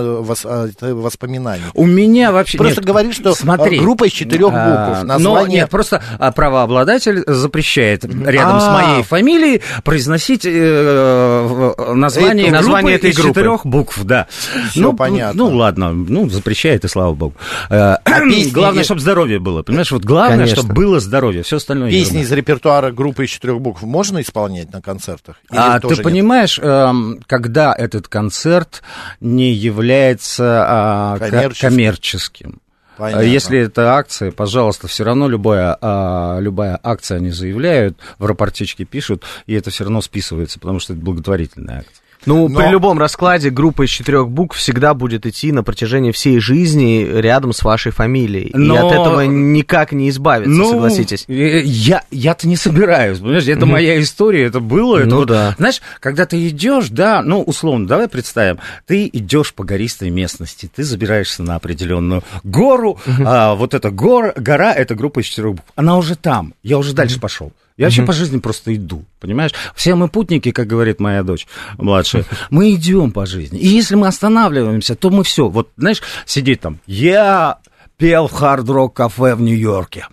воспоминаний? 0.81 1.63
У 1.73 1.85
меня 1.85 2.31
вообще... 2.31 2.57
Просто 2.57 2.81
нет, 2.81 2.85
говоришь, 2.85 3.16
что, 3.17 3.35
смотри, 3.35 3.79
а, 3.79 3.81
группа 3.81 4.05
из 4.05 4.11
четырех 4.13 4.51
а, 4.53 4.87
букв, 4.87 5.01
Но 5.03 5.13
название- 5.13 5.59
нет, 5.61 5.69
просто 5.69 6.01
а, 6.19 6.31
правообладатель 6.31 7.23
запрещает 7.27 8.05
рядом 8.05 8.59
с 8.59 8.63
А. 8.65 8.71
моей 8.73 9.03
фамилией 9.03 9.61
произносить 9.83 10.45
э, 10.45 11.73
название, 11.93 12.45
Эту- 12.47 12.55
название 12.55 12.81
группы 12.93 13.07
этой 13.07 13.11
из 13.11 13.15
группы. 13.17 13.29
четырех 13.39 13.65
букв, 13.65 14.03
да. 14.03 14.27
Всё 14.71 14.81
ну, 14.81 14.93
понятно. 14.93 15.37
Ну, 15.49 15.55
ладно, 15.55 15.91
ну, 15.91 16.29
запрещает, 16.29 16.85
и 16.85 16.87
слава 16.87 17.13
богу. 17.13 17.35
Э, 17.69 17.95
песни 18.29 18.51
Главное, 18.51 18.83
чтобы 18.83 19.01
здоровье 19.01 19.39
было, 19.39 19.63
понимаешь? 19.63 19.91
Вот 19.91 20.03
главное, 20.05 20.37
Конечно. 20.39 20.55
чтобы 20.63 20.73
было 20.73 20.99
здоровье, 20.99 21.43
все 21.43 21.57
остальное 21.57 21.89
Песни 21.91 22.21
из 22.21 22.31
репертуара 22.31 22.91
группы 22.91 23.25
из 23.25 23.29
четырех 23.31 23.59
букв 23.61 23.81
можно 23.83 24.21
исполнять 24.21 24.71
на 24.71 24.81
концертах? 24.81 25.35
Или 25.51 25.59
А 25.59 25.79
ты 25.79 25.95
понимаешь, 25.97 26.59
эм, 26.61 27.19
когда 27.27 27.73
этот 27.77 28.07
концерт 28.07 28.81
не 29.21 29.51
является 29.53 30.65
а, 30.67 31.17
ко- 31.19 31.29
Коммерческим. 31.29 31.69
коммерческим? 31.69 32.59
Понятно. 32.97 33.21
А 33.21 33.23
Если 33.23 33.59
это 33.59 33.93
акция, 33.95 34.31
пожалуйста, 34.31 34.87
все 34.87 35.03
равно 35.03 35.27
любая, 35.27 35.77
а, 35.79 36.39
любая 36.39 36.79
акция 36.81 37.17
они 37.17 37.29
заявляют, 37.29 37.97
в 38.17 38.25
рапортичке 38.25 38.85
пишут, 38.85 39.23
и 39.45 39.53
это 39.53 39.69
все 39.69 39.83
равно 39.83 40.01
списывается, 40.01 40.59
потому 40.59 40.79
что 40.79 40.93
это 40.93 41.01
благотворительная 41.01 41.79
акция. 41.79 42.06
Ну, 42.25 42.47
Но- 42.49 42.59
при 42.59 42.69
любом 42.69 42.99
раскладе 42.99 43.49
группа 43.49 43.85
из 43.85 43.89
четырех 43.89 44.29
букв 44.29 44.57
всегда 44.57 44.93
будет 44.93 45.25
идти 45.25 45.51
на 45.51 45.63
протяжении 45.63 46.11
всей 46.11 46.39
жизни 46.39 47.07
рядом 47.09 47.53
с 47.53 47.63
вашей 47.63 47.91
фамилией. 47.91 48.49
И 48.49 48.57
Но- 48.57 48.87
от 48.87 48.91
этого 48.93 49.21
никак 49.21 49.91
не 49.91 50.09
избавиться, 50.09 50.65
согласитесь. 50.65 51.25
э, 51.27 51.61
Я, 51.63 52.03
я-то 52.11 52.47
не 52.47 52.55
собираюсь, 52.55 53.19
понимаешь, 53.19 53.47
это 53.47 53.65
моя 53.65 53.99
история, 54.01 54.45
это 54.45 54.59
было. 54.59 54.97
это 54.97 55.07
Ну 55.07 55.15
вот, 55.17 55.27
да. 55.29 55.55
Знаешь, 55.57 55.81
когда 55.99 56.25
ты 56.25 56.47
идешь, 56.47 56.89
да, 56.89 57.21
ну, 57.21 57.41
условно, 57.41 57.87
давай 57.87 58.07
представим, 58.07 58.59
ты 58.85 59.07
идешь 59.11 59.53
по 59.53 59.63
гористой 59.63 60.09
местности, 60.09 60.69
ты 60.73 60.83
забираешься 60.83 61.43
на 61.43 61.55
определенную 61.55 62.23
гору, 62.43 62.99
а, 63.25 63.55
вот 63.55 63.73
эта 63.73 63.89
гора, 63.91 64.33
гора, 64.35 64.73
это 64.73 64.95
группа 64.95 65.19
из 65.19 65.25
четырех 65.25 65.51
букв, 65.55 65.67
она 65.75 65.97
уже 65.97 66.15
там, 66.15 66.53
я 66.63 66.77
уже 66.77 66.93
дальше 66.93 67.19
пошел. 67.19 67.51
Я 67.77 67.85
вообще 67.85 68.03
по 68.03 68.13
жизни 68.13 68.39
просто 68.39 68.75
иду, 68.75 69.05
понимаешь? 69.19 69.51
Все 69.75 69.93
мы 69.93 70.09
путники, 70.09 70.51
как 70.51 70.65
говорит 70.65 70.99
моя 70.99 71.21
дочь 71.21 71.47
младшая, 71.77 72.25
мы 72.49 72.73
идем 72.73 73.11
по 73.11 73.25
жизни. 73.25 73.59
И 73.59 73.67
если 73.67 73.95
мы 73.95 74.07
останавливаемся, 74.07 74.95
то 74.95 75.11
мы 75.11 75.23
все. 75.23 75.47
Вот, 75.47 75.69
знаешь, 75.77 76.01
сидеть 76.25 76.61
там, 76.61 76.79
я 76.87 77.59
пел 77.97 78.27
в 78.27 78.33
хард-рок 78.33 78.95
кафе 78.95 79.35
в 79.35 79.41
Нью-Йорке. 79.41 80.07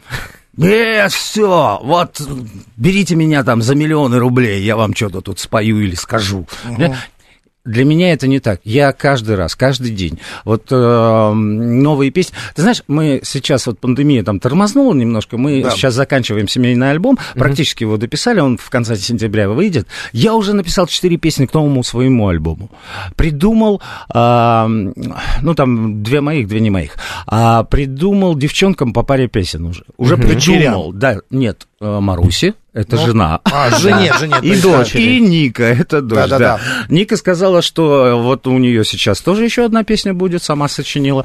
Нет, 0.56 1.10
все, 1.10 1.80
вот 1.82 2.20
берите 2.76 3.16
меня 3.16 3.42
там 3.42 3.60
за 3.60 3.74
миллионы 3.74 4.18
рублей, 4.18 4.62
я 4.62 4.76
вам 4.76 4.94
что-то 4.94 5.20
тут 5.20 5.40
спою 5.40 5.80
или 5.80 5.96
скажу. 5.96 6.46
Угу. 6.68 6.94
Для 7.64 7.84
меня 7.86 8.12
это 8.12 8.26
не 8.26 8.40
так. 8.40 8.60
Я 8.64 8.92
каждый 8.92 9.36
раз, 9.36 9.56
каждый 9.56 9.90
день. 9.90 10.18
Вот 10.44 10.66
э, 10.70 11.32
новые 11.32 12.10
песни. 12.10 12.34
Ты 12.54 12.60
знаешь, 12.60 12.82
мы 12.88 13.22
сейчас, 13.24 13.66
вот 13.66 13.78
пандемия 13.78 14.22
там 14.22 14.38
тормознула 14.38 14.92
немножко, 14.92 15.38
мы 15.38 15.62
да. 15.62 15.70
сейчас 15.70 15.94
заканчиваем 15.94 16.46
семейный 16.46 16.90
альбом, 16.90 17.14
угу. 17.14 17.38
практически 17.38 17.84
его 17.84 17.96
дописали, 17.96 18.40
он 18.40 18.58
в 18.58 18.68
конце 18.68 18.96
сентября 18.96 19.48
выйдет. 19.48 19.86
Я 20.12 20.34
уже 20.34 20.52
написал 20.52 20.86
четыре 20.88 21.16
песни 21.16 21.46
к 21.46 21.54
новому 21.54 21.82
своему 21.82 22.28
альбому. 22.28 22.70
Придумал, 23.16 23.80
э, 24.14 24.66
ну 25.40 25.54
там 25.54 26.02
две 26.02 26.20
моих, 26.20 26.48
две 26.48 26.60
не 26.60 26.68
моих, 26.70 26.96
а 27.26 27.64
придумал 27.64 28.34
девчонкам 28.34 28.92
по 28.92 29.02
паре 29.02 29.26
песен 29.26 29.64
уже. 29.64 29.84
Уже 29.96 30.16
угу. 30.16 30.24
придумал, 30.24 30.92
да, 30.92 31.20
нет, 31.30 31.66
Маруси, 32.00 32.54
это 32.74 32.96
ну, 32.96 33.06
жена. 33.06 33.40
А, 33.44 33.70
жене, 33.78 34.12
жене. 34.18 34.34
И 34.42 34.60
дочь. 34.60 34.96
И 34.96 35.20
Ника, 35.20 35.62
это 35.62 36.02
дочь, 36.02 36.28
да, 36.28 36.38
да, 36.38 36.38
да. 36.38 36.60
Ника 36.88 37.16
сказала, 37.16 37.62
что 37.62 38.20
вот 38.20 38.48
у 38.48 38.58
нее 38.58 38.84
сейчас 38.84 39.20
тоже 39.20 39.44
еще 39.44 39.64
одна 39.64 39.84
песня 39.84 40.12
будет, 40.12 40.42
сама 40.42 40.66
сочинила. 40.66 41.24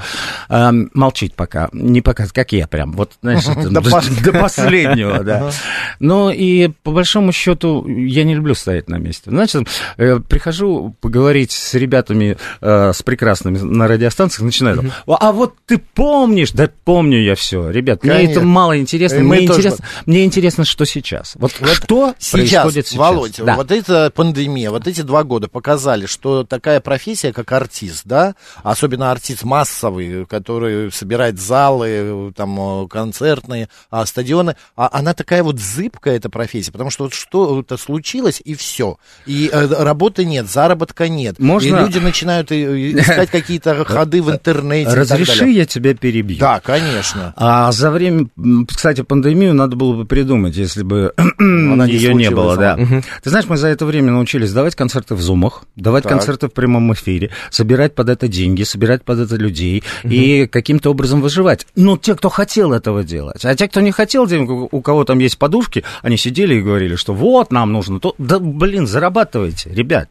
Эм, 0.50 0.92
молчить 0.94 1.34
пока, 1.34 1.70
не 1.74 2.02
пока, 2.02 2.28
как 2.28 2.52
я 2.52 2.68
прям, 2.68 2.92
вот, 2.92 3.14
знаешь, 3.22 3.46
до 4.24 4.32
последнего, 4.32 5.20
да. 5.24 5.52
Ну, 6.00 6.30
и 6.30 6.68
по 6.84 6.92
большому 6.92 7.32
счету, 7.32 7.88
я 7.88 8.24
не 8.26 8.36
люблю 8.36 8.54
стоять 8.54 8.88
на 8.88 8.98
месте. 8.98 9.32
Значит, 9.32 9.68
э, 9.98 10.20
прихожу 10.20 10.96
поговорить 11.02 11.52
с 11.52 11.74
ребятами, 11.74 12.38
э, 12.62 12.92
с 12.94 13.02
прекрасными 13.02 13.58
на 13.58 13.88
радиостанциях, 13.88 14.44
начинаю, 14.44 14.92
а 15.08 15.32
вот 15.32 15.56
ты 15.66 15.80
помнишь? 15.80 16.52
Да 16.52 16.70
помню 16.84 17.20
я 17.20 17.34
все. 17.34 17.72
Ребят, 17.72 18.04
мне 18.04 18.32
это 18.32 18.42
мало 18.42 18.78
интересно. 18.78 19.20
Мне 19.22 19.46
интересно, 19.46 19.84
мне 20.06 20.26
интересно, 20.26 20.49
что 20.52 20.86
сейчас. 20.86 21.34
Вот, 21.36 21.54
вот 21.60 21.70
что 21.70 22.14
сейчас, 22.20 22.74
сейчас? 22.74 22.94
Володь, 22.94 23.38
да. 23.38 23.56
вот 23.56 23.72
эта 23.72 24.12
пандемия, 24.14 24.72
вот 24.72 24.88
эти 24.88 25.02
два 25.02 25.24
года 25.24 25.48
показали, 25.48 26.06
что 26.06 26.44
такая 26.44 26.80
профессия, 26.80 27.34
как 27.34 27.52
артист, 27.52 28.02
да, 28.06 28.36
особенно 28.64 29.12
артист 29.12 29.44
массовый, 29.44 30.26
который 30.26 30.92
собирает 30.92 31.40
залы, 31.40 32.34
там, 32.36 32.88
концертные, 32.88 33.70
а, 33.90 34.06
стадионы, 34.06 34.56
а 34.76 34.90
она 34.92 35.14
такая 35.14 35.44
вот 35.44 35.60
зыбкая, 35.60 36.16
эта 36.16 36.30
профессия, 36.30 36.72
потому 36.72 36.90
что 36.90 37.06
вот 37.06 37.14
что-то 37.14 37.78
случилось, 37.78 38.42
и 38.44 38.56
все. 38.56 38.98
И 39.26 39.50
э, 39.52 39.68
работы 39.84 40.26
нет, 40.26 40.50
заработка 40.50 41.10
нет. 41.10 41.40
Можно... 41.40 41.68
И 41.68 41.80
люди 41.80 42.00
начинают 42.00 42.52
э, 42.52 42.92
искать 42.92 43.30
какие-то 43.30 43.86
ходы 43.86 44.22
в 44.22 44.32
интернете. 44.32 44.92
Разреши, 44.92 45.50
я 45.50 45.66
тебя 45.66 45.94
перебью. 45.94 46.40
Да, 46.40 46.60
конечно. 46.60 47.34
А 47.36 47.72
за 47.72 47.92
время, 47.92 48.28
кстати, 48.68 49.02
пандемию 49.02 49.54
надо 49.54 49.76
было 49.76 49.94
бы 49.96 50.06
придумать, 50.06 50.29
если 50.38 50.84
бы 50.84 51.14
она 51.38 51.86
ее 51.86 52.14
не, 52.14 52.26
не 52.26 52.30
было, 52.32 52.58
да. 52.58 52.76
Угу. 52.76 53.04
Ты 53.24 53.30
знаешь, 53.30 53.48
мы 53.48 53.58
за 53.58 53.68
это 53.68 53.86
время 53.86 54.12
научились 54.12 54.52
давать 54.52 54.76
концерты 54.76 55.16
в 55.16 55.22
зумах, 55.22 55.64
давать 55.76 56.04
так. 56.04 56.14
концерты 56.14 56.48
в 56.48 56.54
прямом 56.54 56.94
эфире, 56.94 57.32
собирать 57.50 57.96
под 57.96 58.10
это 58.10 58.28
деньги, 58.28 58.64
собирать 58.64 59.04
под 59.04 59.20
это 59.20 59.36
людей 59.36 59.84
угу. 60.04 60.14
и 60.14 60.48
каким-то 60.48 60.92
образом 60.92 61.22
выживать. 61.22 61.68
Но 61.76 61.98
те, 61.98 62.16
кто 62.16 62.30
хотел 62.30 62.74
этого 62.74 63.04
делать, 63.04 63.44
а 63.46 63.56
те, 63.56 63.68
кто 63.68 63.82
не 63.82 63.92
хотел, 63.92 64.28
у 64.72 64.82
кого 64.82 65.06
там 65.06 65.20
есть 65.20 65.38
подушки, 65.38 65.84
они 66.02 66.18
сидели 66.18 66.56
и 66.56 66.62
говорили, 66.62 66.96
что 66.96 67.14
вот 67.14 67.52
нам 67.52 67.72
нужно, 67.72 68.00
то, 68.00 68.16
да, 68.18 68.40
блин, 68.40 68.88
зарабатывайте, 68.88 69.70
ребят. 69.74 70.10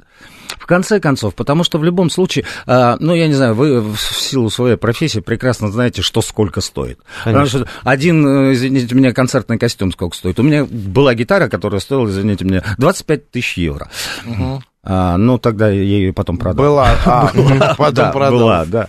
В 0.68 0.74
конце 0.76 1.00
концов, 1.00 1.34
потому 1.34 1.64
что 1.64 1.78
в 1.78 1.84
любом 1.84 2.10
случае, 2.10 2.44
э, 2.66 2.96
ну, 3.00 3.14
я 3.14 3.26
не 3.26 3.32
знаю, 3.32 3.54
вы 3.54 3.80
в 3.80 3.98
силу 3.98 4.50
своей 4.50 4.76
профессии 4.76 5.20
прекрасно 5.20 5.70
знаете, 5.70 6.02
что 6.02 6.20
сколько 6.20 6.60
стоит. 6.60 6.98
Конечно. 7.24 7.46
Потому 7.46 7.46
что 7.46 7.88
один, 7.88 8.26
э, 8.26 8.52
извините 8.52 8.94
меня, 8.94 9.14
концертный 9.14 9.56
костюм 9.56 9.90
сколько 9.92 10.14
стоит. 10.14 10.38
У 10.38 10.42
меня 10.42 10.66
была 10.66 11.14
гитара, 11.14 11.48
которая 11.48 11.80
стоила, 11.80 12.06
извините 12.06 12.44
меня, 12.44 12.62
25 12.76 13.30
тысяч 13.30 13.56
евро. 13.56 13.88
Угу. 14.26 14.62
А, 14.82 15.16
ну, 15.16 15.38
тогда 15.38 15.70
я 15.70 15.80
ее 15.80 16.12
потом 16.12 16.36
продал. 16.36 16.66
Была, 16.66 16.90
а, 17.06 17.74
потом 17.74 18.12
продал. 18.12 18.38
Была, 18.38 18.64
да. 18.66 18.88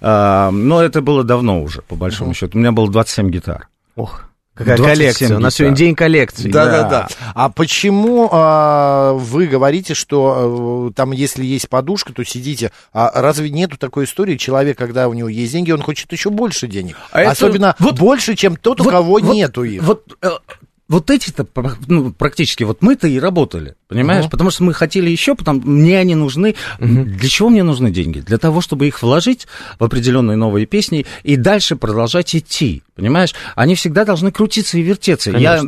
А, 0.00 0.50
но 0.50 0.80
это 0.80 1.02
было 1.02 1.24
давно 1.24 1.62
уже, 1.62 1.82
по 1.82 1.94
большому 1.94 2.32
счету. 2.32 2.56
У 2.56 2.60
меня 2.62 2.72
было 2.72 2.90
27 2.90 3.28
гитар. 3.28 3.68
Ох. 3.96 4.31
Какая 4.54 4.76
коллекция? 4.76 5.36
У 5.36 5.40
нас 5.40 5.54
сегодня 5.54 5.76
день 5.76 5.94
коллекции. 5.94 6.50
Да, 6.50 6.66
да, 6.66 6.88
да. 6.88 7.08
А 7.34 7.48
почему 7.48 8.28
а, 8.30 9.14
вы 9.14 9.46
говорите, 9.46 9.94
что 9.94 10.90
а, 10.90 10.92
там, 10.92 11.12
если 11.12 11.44
есть 11.44 11.70
подушка, 11.70 12.12
то 12.12 12.22
сидите? 12.22 12.70
А 12.92 13.10
разве 13.22 13.48
нету 13.48 13.78
такой 13.78 14.04
истории? 14.04 14.36
Человек, 14.36 14.76
когда 14.76 15.08
у 15.08 15.14
него 15.14 15.28
есть 15.28 15.52
деньги, 15.52 15.70
он 15.70 15.80
хочет 15.80 16.12
еще 16.12 16.28
больше 16.28 16.66
денег. 16.66 16.96
А 17.12 17.22
Особенно 17.22 17.74
это... 17.76 17.82
вот, 17.82 17.98
больше, 17.98 18.36
чем 18.36 18.56
тот, 18.56 18.80
у 18.80 18.84
вот, 18.84 18.90
кого 18.90 19.12
вот, 19.12 19.22
нету 19.22 19.64
их. 19.64 19.82
Вот, 19.82 20.18
э, 20.20 20.30
вот 20.92 21.10
эти-то 21.10 21.46
ну, 21.86 22.12
практически, 22.12 22.64
вот 22.64 22.82
мы-то 22.82 23.08
и 23.08 23.18
работали, 23.18 23.76
понимаешь? 23.88 24.26
Uh-huh. 24.26 24.30
Потому 24.30 24.50
что 24.50 24.62
мы 24.62 24.74
хотели 24.74 25.08
еще, 25.08 25.34
потому 25.34 25.60
мне 25.62 25.98
они 25.98 26.14
нужны. 26.14 26.54
Uh-huh. 26.78 27.04
Для 27.04 27.28
чего 27.28 27.48
мне 27.48 27.62
нужны 27.62 27.90
деньги? 27.90 28.20
Для 28.20 28.36
того, 28.36 28.60
чтобы 28.60 28.86
их 28.86 29.02
вложить 29.02 29.46
в 29.78 29.84
определенные 29.84 30.36
новые 30.36 30.66
песни 30.66 31.06
и 31.22 31.36
дальше 31.36 31.76
продолжать 31.76 32.36
идти, 32.36 32.82
понимаешь? 32.94 33.34
Они 33.56 33.74
всегда 33.74 34.04
должны 34.04 34.30
крутиться 34.32 34.76
и 34.78 34.82
вертеться. 34.82 35.30
Я, 35.30 35.62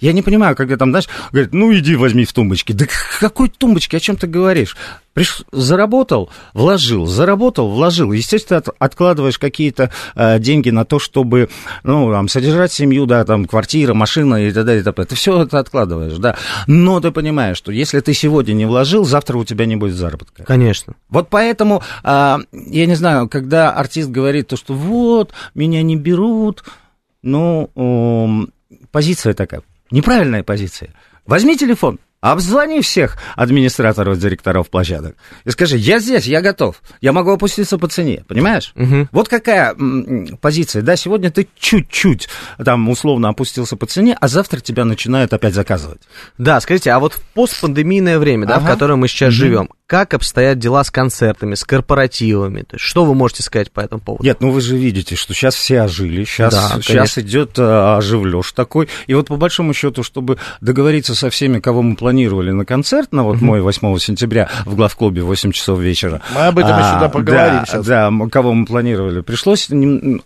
я 0.00 0.12
не 0.12 0.22
понимаю, 0.22 0.54
когда 0.54 0.76
там, 0.76 0.90
знаешь, 0.90 1.08
говорят, 1.32 1.54
ну 1.54 1.72
иди 1.74 1.96
возьми 1.96 2.26
в 2.26 2.32
тумбочке. 2.32 2.74
Да 2.74 2.84
какой 3.18 3.48
тумбочке, 3.48 3.96
о 3.96 4.00
чем 4.00 4.16
ты 4.16 4.26
говоришь? 4.26 4.76
Приш... 5.12 5.42
Заработал, 5.50 6.30
вложил, 6.54 7.06
заработал, 7.06 7.68
вложил. 7.68 8.12
Естественно, 8.12 8.58
от... 8.58 8.68
откладываешь 8.78 9.38
какие-то 9.38 9.90
э, 10.14 10.38
деньги 10.38 10.70
на 10.70 10.84
то, 10.84 11.00
чтобы, 11.00 11.48
ну, 11.82 12.12
там, 12.12 12.28
содержать 12.28 12.72
семью, 12.72 13.06
да, 13.06 13.24
там, 13.24 13.46
квартира, 13.46 13.92
машина 13.92 14.48
и 14.50 14.54
так 14.54 14.64
далее, 14.64 14.82
и 14.82 14.84
так 14.84 14.94
далее. 14.94 15.08
Ты 15.08 15.14
все 15.14 15.42
это 15.42 15.58
откладываешь, 15.58 16.18
да. 16.18 16.36
Но 16.66 17.00
ты 17.00 17.10
понимаешь, 17.10 17.56
что 17.56 17.72
если 17.72 18.00
ты 18.00 18.14
сегодня 18.14 18.52
не 18.52 18.66
вложил, 18.66 19.04
завтра 19.04 19.38
у 19.38 19.44
тебя 19.44 19.66
не 19.66 19.76
будет 19.76 19.94
заработка. 19.94 20.44
Конечно. 20.44 20.94
Вот 21.08 21.28
поэтому, 21.28 21.82
э, 22.02 22.38
я 22.52 22.86
не 22.86 22.94
знаю, 22.94 23.28
когда 23.28 23.70
артист 23.70 24.10
говорит 24.10 24.48
то, 24.48 24.56
что 24.56 24.74
вот, 24.74 25.32
меня 25.54 25.82
не 25.82 25.96
берут, 25.96 26.64
ну, 27.22 28.48
позиция 28.90 29.34
такая, 29.34 29.62
неправильная 29.90 30.42
позиция. 30.42 30.94
Возьми 31.26 31.56
телефон, 31.56 31.98
Обзвони 32.20 32.82
всех 32.82 33.16
администраторов, 33.34 34.18
директоров 34.18 34.68
площадок 34.68 35.16
и 35.44 35.50
скажи, 35.50 35.78
я 35.78 35.98
здесь, 36.00 36.26
я 36.26 36.42
готов, 36.42 36.82
я 37.00 37.12
могу 37.12 37.30
опуститься 37.30 37.78
по 37.78 37.88
цене, 37.88 38.24
понимаешь? 38.28 38.72
Угу. 38.76 39.08
Вот 39.12 39.28
какая 39.28 39.72
м, 39.72 40.38
позиция, 40.40 40.82
да, 40.82 40.96
сегодня 40.96 41.30
ты 41.30 41.48
чуть-чуть 41.58 42.28
там 42.62 42.88
условно 42.90 43.30
опустился 43.30 43.76
по 43.76 43.86
цене, 43.86 44.16
а 44.20 44.28
завтра 44.28 44.60
тебя 44.60 44.84
начинают 44.84 45.32
опять 45.32 45.54
заказывать. 45.54 46.02
Да, 46.36 46.60
скажите, 46.60 46.90
а 46.90 46.98
вот 46.98 47.14
в 47.14 47.22
постпандемийное 47.34 48.18
время, 48.18 48.44
ага. 48.44 48.54
да, 48.54 48.60
в 48.60 48.66
котором 48.66 49.00
мы 49.00 49.08
сейчас 49.08 49.30
угу. 49.30 49.36
живем, 49.36 49.68
как 49.90 50.14
обстоят 50.14 50.60
дела 50.60 50.84
с 50.84 50.90
концертами, 50.92 51.56
с 51.56 51.64
корпоративами? 51.64 52.62
То 52.62 52.76
есть, 52.76 52.84
что 52.84 53.04
вы 53.04 53.14
можете 53.14 53.42
сказать 53.42 53.72
по 53.72 53.80
этому 53.80 54.00
поводу? 54.00 54.24
Нет, 54.24 54.40
ну 54.40 54.52
вы 54.52 54.60
же 54.60 54.76
видите, 54.76 55.16
что 55.16 55.34
сейчас 55.34 55.56
все 55.56 55.82
ожили, 55.82 56.22
сейчас, 56.24 56.54
да, 56.54 56.80
сейчас 56.80 57.18
идет 57.18 57.58
а, 57.58 57.96
оживлёж 57.96 58.52
такой. 58.52 58.88
И 59.08 59.14
вот 59.14 59.26
по 59.26 59.36
большому 59.36 59.74
счету, 59.74 60.04
чтобы 60.04 60.38
договориться 60.60 61.16
со 61.16 61.28
всеми, 61.28 61.58
кого 61.58 61.82
мы 61.82 61.96
планировали 62.10 62.50
на 62.50 62.64
концерт, 62.64 63.12
на 63.12 63.24
вот 63.24 63.40
мой 63.40 63.60
8 63.60 63.98
сентября 63.98 64.48
в 64.64 64.76
главклубе 64.76 65.22
в 65.22 65.26
8 65.26 65.52
часов 65.52 65.80
вечера. 65.80 66.20
Мы 66.34 66.42
об 66.42 66.58
этом 66.58 66.72
а, 66.74 66.94
сюда 66.94 67.08
поговорим 67.08 67.60
да, 67.60 67.64
сейчас. 67.66 67.86
Да, 67.86 68.10
кого 68.30 68.52
мы 68.52 68.66
планировали. 68.66 69.20
Пришлось, 69.20 69.68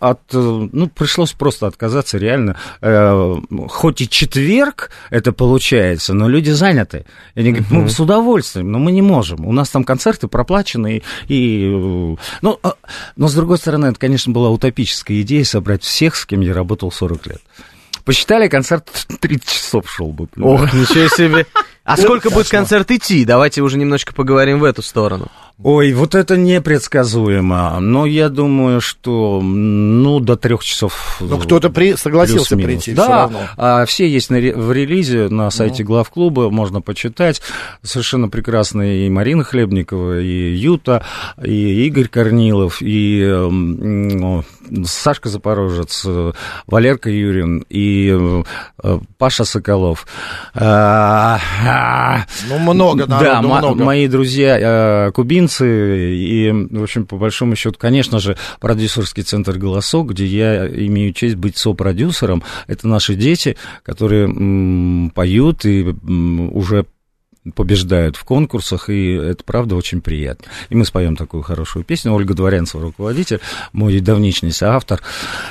от, 0.00 0.20
ну, 0.32 0.88
пришлось 0.88 1.32
просто 1.32 1.66
отказаться 1.66 2.18
реально. 2.18 2.56
Э, 2.80 3.36
хоть 3.68 4.00
и 4.00 4.08
четверг 4.08 4.90
это 5.10 5.32
получается, 5.32 6.14
но 6.14 6.28
люди 6.28 6.50
заняты. 6.50 7.04
И 7.34 7.40
они 7.40 7.52
говорят, 7.52 7.70
мы 7.70 7.88
с 7.88 8.00
удовольствием, 8.00 8.70
но 8.70 8.78
мы 8.78 8.92
не 8.92 9.02
можем 9.02 9.54
нас 9.54 9.70
там 9.70 9.84
концерты 9.84 10.28
проплачены, 10.28 11.02
и, 11.28 12.16
ну, 12.42 12.58
а, 12.62 12.74
но, 13.16 13.28
с 13.28 13.34
другой 13.34 13.58
стороны, 13.58 13.86
это, 13.86 13.98
конечно, 13.98 14.32
была 14.32 14.50
утопическая 14.50 15.20
идея 15.22 15.44
собрать 15.44 15.82
всех, 15.82 16.16
с 16.16 16.26
кем 16.26 16.40
я 16.40 16.52
работал 16.52 16.92
40 16.92 17.26
лет. 17.28 17.42
Посчитали, 18.04 18.48
концерт 18.48 18.90
30 19.20 19.48
часов 19.48 19.90
шел 19.90 20.12
бы. 20.12 20.28
Ох, 20.40 20.72
ничего 20.74 21.08
себе. 21.08 21.46
А 21.84 21.96
сколько 21.96 22.30
будет 22.30 22.48
концерт 22.48 22.90
идти? 22.90 23.24
Давайте 23.24 23.60
уже 23.60 23.76
немножко 23.76 24.14
поговорим 24.14 24.58
в 24.58 24.64
эту 24.64 24.82
сторону. 24.82 25.28
Ой, 25.62 25.92
вот 25.92 26.16
это 26.16 26.36
непредсказуемо. 26.36 27.78
Но 27.78 28.06
я 28.06 28.28
думаю, 28.28 28.80
что 28.80 29.40
ну 29.40 30.18
до 30.18 30.36
трех 30.36 30.64
часов. 30.64 31.18
Ну 31.20 31.38
кто-то 31.38 31.70
при... 31.70 31.94
согласился 31.94 32.56
прийти. 32.56 32.92
Да, 32.92 33.02
все, 33.04 33.12
равно. 33.12 33.38
А, 33.56 33.84
все 33.84 34.08
есть 34.08 34.30
на, 34.30 34.38
в 34.38 34.72
релизе 34.72 35.28
на 35.28 35.50
сайте 35.50 35.84
ну. 35.84 35.88
главклуба, 35.88 36.50
можно 36.50 36.80
почитать. 36.80 37.40
Совершенно 37.82 38.28
прекрасные 38.28 39.06
и 39.06 39.10
Марина 39.10 39.44
Хлебникова, 39.44 40.20
и 40.20 40.54
Юта, 40.54 41.04
и 41.40 41.86
Игорь 41.86 42.08
Корнилов, 42.08 42.82
и 42.82 43.22
э, 43.24 44.42
Сашка 44.86 45.28
Запорожец, 45.28 46.04
Валерка 46.66 47.10
Юрин, 47.10 47.64
и 47.68 48.12
э, 48.82 48.98
Паша 49.18 49.44
Соколов. 49.44 50.04
А, 50.52 51.38
Ну, 52.48 52.58
много 52.58 53.06
да, 53.06 53.20
народу, 53.20 53.48
мо- 53.48 53.58
много. 53.58 53.84
мои 53.84 54.08
друзья 54.08 54.58
э, 55.08 55.12
кубинцы, 55.12 56.14
и, 56.14 56.50
в 56.70 56.82
общем, 56.82 57.06
по 57.06 57.16
большому 57.16 57.56
счету, 57.56 57.76
конечно 57.78 58.18
же, 58.18 58.36
продюсерский 58.60 59.22
центр 59.22 59.58
«Голосок», 59.58 60.10
где 60.10 60.26
я 60.26 60.66
имею 60.66 61.12
честь 61.12 61.36
быть 61.36 61.56
сопродюсером, 61.56 62.42
это 62.66 62.88
наши 62.88 63.14
дети, 63.14 63.56
которые 63.82 65.10
поют 65.14 65.64
и 65.64 65.82
уже 65.82 66.86
побеждают 67.54 68.16
в 68.16 68.24
конкурсах, 68.24 68.88
и 68.88 69.12
это, 69.12 69.44
правда, 69.44 69.76
очень 69.76 70.00
приятно. 70.00 70.46
И 70.70 70.74
мы 70.74 70.84
споем 70.84 71.16
такую 71.16 71.42
хорошую 71.42 71.84
песню. 71.84 72.12
Ольга 72.12 72.34
Дворянцева, 72.34 72.82
руководитель, 72.82 73.40
мой 73.72 74.00
давнишний 74.00 74.50
соавтор. 74.52 75.00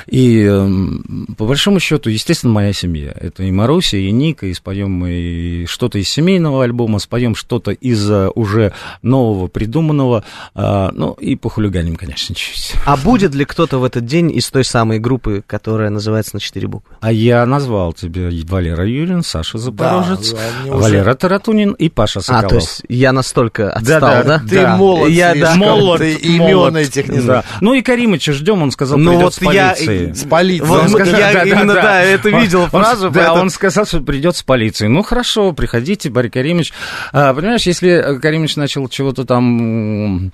И, 0.06 0.42
эм, 0.42 1.34
по 1.38 1.46
большому 1.46 1.80
счету, 1.80 2.10
естественно, 2.10 2.52
моя 2.52 2.72
семья. 2.72 3.14
Это 3.18 3.42
и 3.44 3.50
Маруся, 3.52 3.96
и 3.96 4.10
Ника, 4.10 4.46
и 4.46 4.54
споем 4.54 4.90
мы 4.90 5.66
что-то 5.68 5.98
из 5.98 6.08
семейного 6.08 6.64
альбома, 6.64 6.98
споем 6.98 7.34
что-то 7.34 7.70
из 7.70 8.10
э, 8.10 8.28
уже 8.34 8.72
нового, 9.02 9.46
придуманного, 9.46 10.24
а, 10.54 10.90
ну, 10.92 11.12
и 11.12 11.36
похулиганим, 11.36 11.96
конечно, 11.96 12.34
чуть-чуть. 12.34 12.74
А 12.86 12.96
будет 12.96 13.34
ли 13.34 13.44
кто-то 13.44 13.78
в 13.78 13.84
этот 13.84 14.04
день 14.04 14.30
из 14.32 14.50
той 14.50 14.64
самой 14.64 14.98
группы, 14.98 15.42
которая 15.46 15.90
называется 15.90 16.34
на 16.34 16.40
четыре 16.40 16.66
буквы? 16.66 16.96
А 17.00 17.12
я 17.12 17.44
назвал 17.46 17.92
тебе 17.92 18.30
Валера 18.44 18.86
Юрин, 18.86 19.22
Саша 19.22 19.58
Запорожец, 19.58 20.32
Да, 20.32 20.38
они 20.62 20.70
уже- 20.70 20.80
Валера 20.80 21.14
Таратунин 21.14 21.76
и 21.84 21.88
Паша 21.90 22.20
Соколов. 22.20 22.44
А, 22.44 22.48
то 22.48 22.54
есть 22.56 22.82
я 22.88 23.12
настолько 23.12 23.70
отстал, 23.72 24.00
Да-да, 24.00 24.22
да? 24.22 24.38
Ты 24.48 24.60
Да. 24.62 24.76
молод, 24.76 25.10
Я, 25.10 25.28
да. 25.34 25.34
слишком, 25.34 25.58
Молод, 25.58 25.98
ты 26.00 26.14
имен 26.14 26.56
молод. 26.56 26.76
этих 26.76 27.08
не 27.08 27.16
Да. 27.16 27.22
знаешь. 27.22 27.44
Ну 27.60 27.74
и 27.74 27.82
Каримыча 27.82 28.32
ждем, 28.32 28.62
он 28.62 28.70
сказал, 28.70 28.98
Ну 28.98 29.10
придет 29.10 29.24
вот 29.24 29.34
с 29.34 29.42
я- 29.42 29.68
полицией. 29.74 30.14
С 30.14 30.24
полицией. 30.24 30.68
Вот 30.68 30.90
сказал, 30.90 31.20
я 31.20 31.42
именно, 31.44 31.74
да, 31.74 32.02
это 32.02 32.28
Он- 32.28 32.40
видел 32.40 32.62
он- 32.62 32.70
фразу, 32.70 33.10
Да, 33.10 33.20
поэтому- 33.20 33.40
он 33.42 33.50
сказал, 33.50 33.84
что 33.86 34.00
придет 34.00 34.36
с 34.36 34.42
полицией. 34.42 34.88
Ну, 34.90 35.02
хорошо, 35.02 35.52
приходите, 35.52 36.10
Барри 36.10 36.28
Каримович. 36.28 36.72
А, 37.12 37.34
понимаешь, 37.34 37.62
если 37.62 38.18
Каримович 38.20 38.56
начал 38.56 38.88
чего-то 38.88 39.24
там 39.24 40.32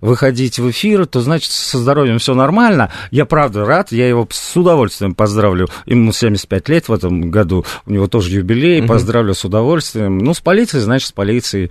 выходить 0.00 0.58
в 0.58 0.70
эфир, 0.70 1.06
то, 1.06 1.20
значит, 1.20 1.50
со 1.50 1.78
здоровьем 1.78 2.18
все 2.18 2.34
нормально. 2.34 2.90
Я, 3.10 3.24
правда, 3.26 3.64
рад, 3.64 3.92
я 3.92 4.08
его 4.08 4.26
с 4.30 4.56
удовольствием 4.56 5.14
поздравлю. 5.14 5.68
Ему 5.86 6.12
75 6.12 6.68
лет 6.68 6.88
в 6.88 6.92
этом 6.92 7.30
году, 7.30 7.64
у 7.86 7.92
него 7.92 8.06
тоже 8.06 8.30
юбилей, 8.30 8.82
поздравлю 8.82 9.34
с 9.34 9.44
удовольствием. 9.44 10.18
Ну, 10.18 10.34
с 10.34 10.40
полицией, 10.40 10.82
значит, 10.90 11.08
с 11.08 11.12
полицией. 11.12 11.70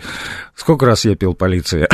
Сколько 0.56 0.86
раз 0.86 1.06
я 1.06 1.16
пел 1.16 1.34
полиции? 1.34 1.88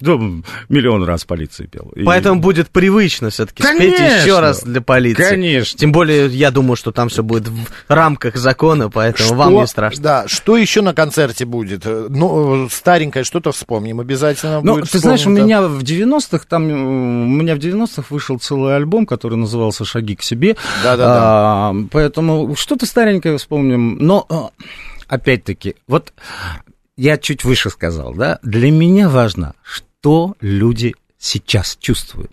Да, 0.00 0.12
Миллион 0.68 1.04
раз 1.04 1.24
полиции 1.24 1.66
пел. 1.66 1.92
И- 1.94 2.02
Поэтому 2.04 2.40
будет 2.40 2.70
привычно 2.70 3.30
все-таки 3.30 3.62
спеть 3.62 3.98
еще 3.98 4.40
раз 4.40 4.62
для 4.62 4.80
полиции. 4.80 5.22
Конечно. 5.22 5.78
Тем 5.78 5.92
более, 5.92 6.26
я 6.28 6.50
думаю, 6.50 6.76
что 6.76 6.92
там 6.92 7.08
все 7.08 7.22
будет 7.22 7.48
в 7.48 7.64
рамках 7.88 8.36
закона, 8.36 8.90
поэтому 8.90 9.34
вам 9.34 9.54
не 9.54 9.66
страшно. 9.66 10.02
Да, 10.02 10.24
что 10.28 10.56
еще 10.56 10.82
на 10.82 10.94
концерте 10.94 11.44
будет? 11.44 11.84
Ну, 11.84 12.68
старенькое 12.70 13.24
что-то 13.24 13.52
вспомним 13.52 14.00
обязательно. 14.00 14.60
Ну, 14.62 14.80
ты 14.80 14.98
знаешь, 14.98 15.26
у 15.26 15.30
меня 15.30 15.62
в 15.62 15.82
90-х, 15.82 16.44
там, 16.48 16.68
э, 16.68 16.72
у 16.72 17.28
меня 17.28 17.54
в 17.54 17.58
90-х 17.58 18.04
вышел 18.10 18.38
целый 18.38 18.76
альбом, 18.76 19.06
который 19.06 19.36
назывался 19.36 19.84
«Шаги 19.84 20.16
к 20.16 20.22
себе». 20.22 20.56
Да-да-да. 20.82 21.18
А, 21.22 21.74
поэтому 21.90 22.54
что-то 22.56 22.86
старенькое 22.86 23.38
вспомним. 23.38 23.98
Но, 23.98 24.26
э, 24.28 24.64
опять-таки, 25.10 25.74
вот 25.86 26.14
я 26.96 27.18
чуть 27.18 27.44
выше 27.44 27.68
сказал, 27.68 28.14
да, 28.14 28.38
для 28.42 28.70
меня 28.70 29.08
важно, 29.08 29.54
что 29.62 30.36
люди 30.40 30.94
сейчас 31.18 31.76
чувствуют. 31.76 32.30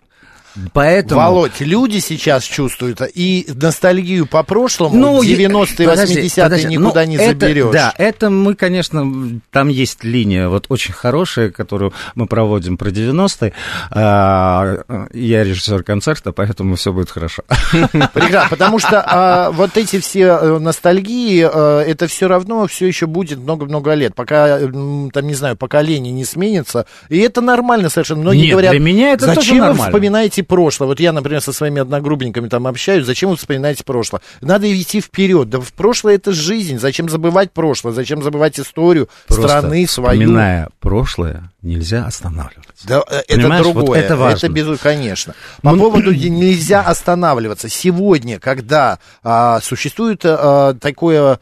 Поэтому... 0.72 1.20
Володь, 1.20 1.60
люди 1.60 1.98
сейчас 1.98 2.44
чувствуют 2.44 3.00
и 3.14 3.46
ностальгию 3.54 4.26
по 4.26 4.42
прошлому, 4.42 4.96
Ну, 4.96 5.22
я- 5.22 5.36
90-е, 5.48 5.88
подожди, 5.88 6.20
80-е 6.20 6.42
подожди, 6.44 6.68
никуда 6.68 7.02
ну, 7.04 7.08
не 7.08 7.16
это- 7.16 7.26
заберешь. 7.26 7.72
Да, 7.72 7.94
это 7.98 8.30
мы, 8.30 8.54
конечно, 8.54 9.40
там 9.50 9.68
есть 9.68 10.04
линия 10.04 10.48
вот 10.48 10.66
очень 10.68 10.92
хорошая, 10.92 11.50
которую 11.50 11.92
мы 12.14 12.26
проводим 12.26 12.76
про 12.76 12.90
90-е. 12.90 13.52
А, 13.90 15.06
я 15.12 15.44
режиссер 15.44 15.82
концерта, 15.82 16.32
поэтому 16.32 16.76
все 16.76 16.92
будет 16.92 17.10
хорошо. 17.10 17.42
Прекрасно, 18.12 18.48
потому 18.50 18.78
что 18.78 19.02
а, 19.06 19.50
вот 19.50 19.76
эти 19.76 19.98
все 20.00 20.38
э, 20.40 20.58
ностальгии, 20.58 21.48
э, 21.50 21.82
это 21.86 22.06
все 22.06 22.28
равно 22.28 22.66
все 22.66 22.86
еще 22.86 23.06
будет 23.06 23.38
много-много 23.38 23.94
лет, 23.94 24.14
пока, 24.14 24.58
там, 24.58 25.20
не 25.22 25.34
знаю, 25.34 25.56
поколение 25.56 26.12
не 26.12 26.24
сменится. 26.24 26.86
И 27.08 27.18
это 27.18 27.40
нормально 27.40 27.88
совершенно. 27.88 28.22
Многие 28.22 28.42
Нет, 28.42 28.52
говорят, 28.52 28.70
для 28.72 28.80
меня 28.80 29.12
это 29.12 29.26
тоже 29.26 29.40
зачем 29.40 29.56
вы 29.56 29.60
нормально». 29.66 29.84
вспоминаете 29.84 30.42
прошлое? 30.48 30.88
Вот 30.88 30.98
я, 30.98 31.12
например, 31.12 31.40
со 31.40 31.52
своими 31.52 31.80
одногруппниками 31.80 32.48
там 32.48 32.66
общаюсь, 32.66 33.06
зачем 33.06 33.30
вы 33.30 33.36
вспоминаете 33.36 33.84
прошлое? 33.84 34.20
Надо 34.40 34.66
идти 34.74 35.00
вперед. 35.00 35.48
Да 35.48 35.60
в 35.60 35.72
прошлое 35.72 36.16
это 36.16 36.32
жизнь. 36.32 36.78
Зачем 36.78 37.08
забывать 37.08 37.52
прошлое? 37.52 37.92
Зачем 37.92 38.22
забывать 38.22 38.58
историю 38.58 39.08
страны 39.28 39.86
свою? 39.86 40.20
вспоминая 40.20 40.68
прошлое, 40.80 41.52
нельзя 41.62 42.06
останавливаться. 42.06 42.86
Да, 42.88 43.02
э, 43.08 43.18
это 43.28 43.40
Понимаешь, 43.40 43.66
вот 43.66 43.74
другое. 43.74 44.00
это 44.00 44.16
важно. 44.16 44.48
безу- 44.48 44.78
конечно. 44.82 45.34
По 45.62 45.76
поводу 45.76 46.10
е- 46.12 46.30
нельзя 46.30 46.80
останавливаться. 46.80 47.68
Сегодня, 47.68 48.38
когда 48.40 48.98
а, 49.22 49.60
существует 49.60 50.22
а, 50.24 50.74
такое, 50.74 51.38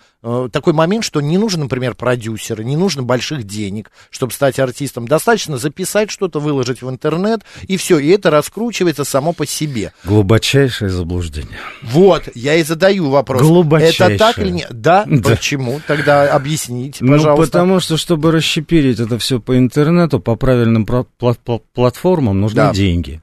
такой 0.53 0.73
момент, 0.73 1.05
что 1.05 1.21
не 1.21 1.39
нужен, 1.39 1.61
например, 1.61 1.95
продюсер, 1.95 2.63
не 2.63 2.77
нужно 2.77 3.03
больших 3.03 3.45
денег, 3.45 3.91
чтобы 4.11 4.33
стать 4.33 4.59
артистом. 4.59 5.07
Достаточно 5.07 5.59
записать 5.59 6.11
что-то, 6.11 6.41
выложить 6.41 6.83
в 6.83 6.91
интернет, 6.91 7.43
и 7.69 7.77
все. 7.77 7.99
И 7.99 8.09
это 8.09 8.31
раскручивается 8.31 9.05
само 9.05 9.33
по 9.33 9.47
себе. 9.47 9.93
Глубочайшее 10.05 10.91
заблуждение. 10.91 11.59
Вот, 11.83 12.25
я 12.35 12.55
и 12.57 12.63
задаю 12.63 13.11
вопрос. 13.11 13.43
Глубочайшее. 13.43 14.17
Это 14.17 14.19
так 14.19 14.39
или 14.39 14.51
нет? 14.51 14.69
Да? 14.71 15.05
Да. 15.07 15.31
Почему? 15.31 15.81
Тогда 15.87 16.33
объясните, 16.33 17.05
Ну, 17.05 17.13
пожалуйста. 17.13 17.47
потому 17.53 17.81
что, 17.81 17.97
чтобы 17.97 18.33
расщепирить 18.33 19.01
это 19.01 19.19
все 19.19 19.41
по 19.41 19.57
интернету, 19.59 20.21
по 20.21 20.37
правильным 20.37 20.85
пла- 20.85 21.07
пла- 21.21 21.37
пла- 21.45 21.63
платформам, 21.75 22.41
нужны 22.41 22.57
Да. 22.57 22.73
деньги. 22.73 23.21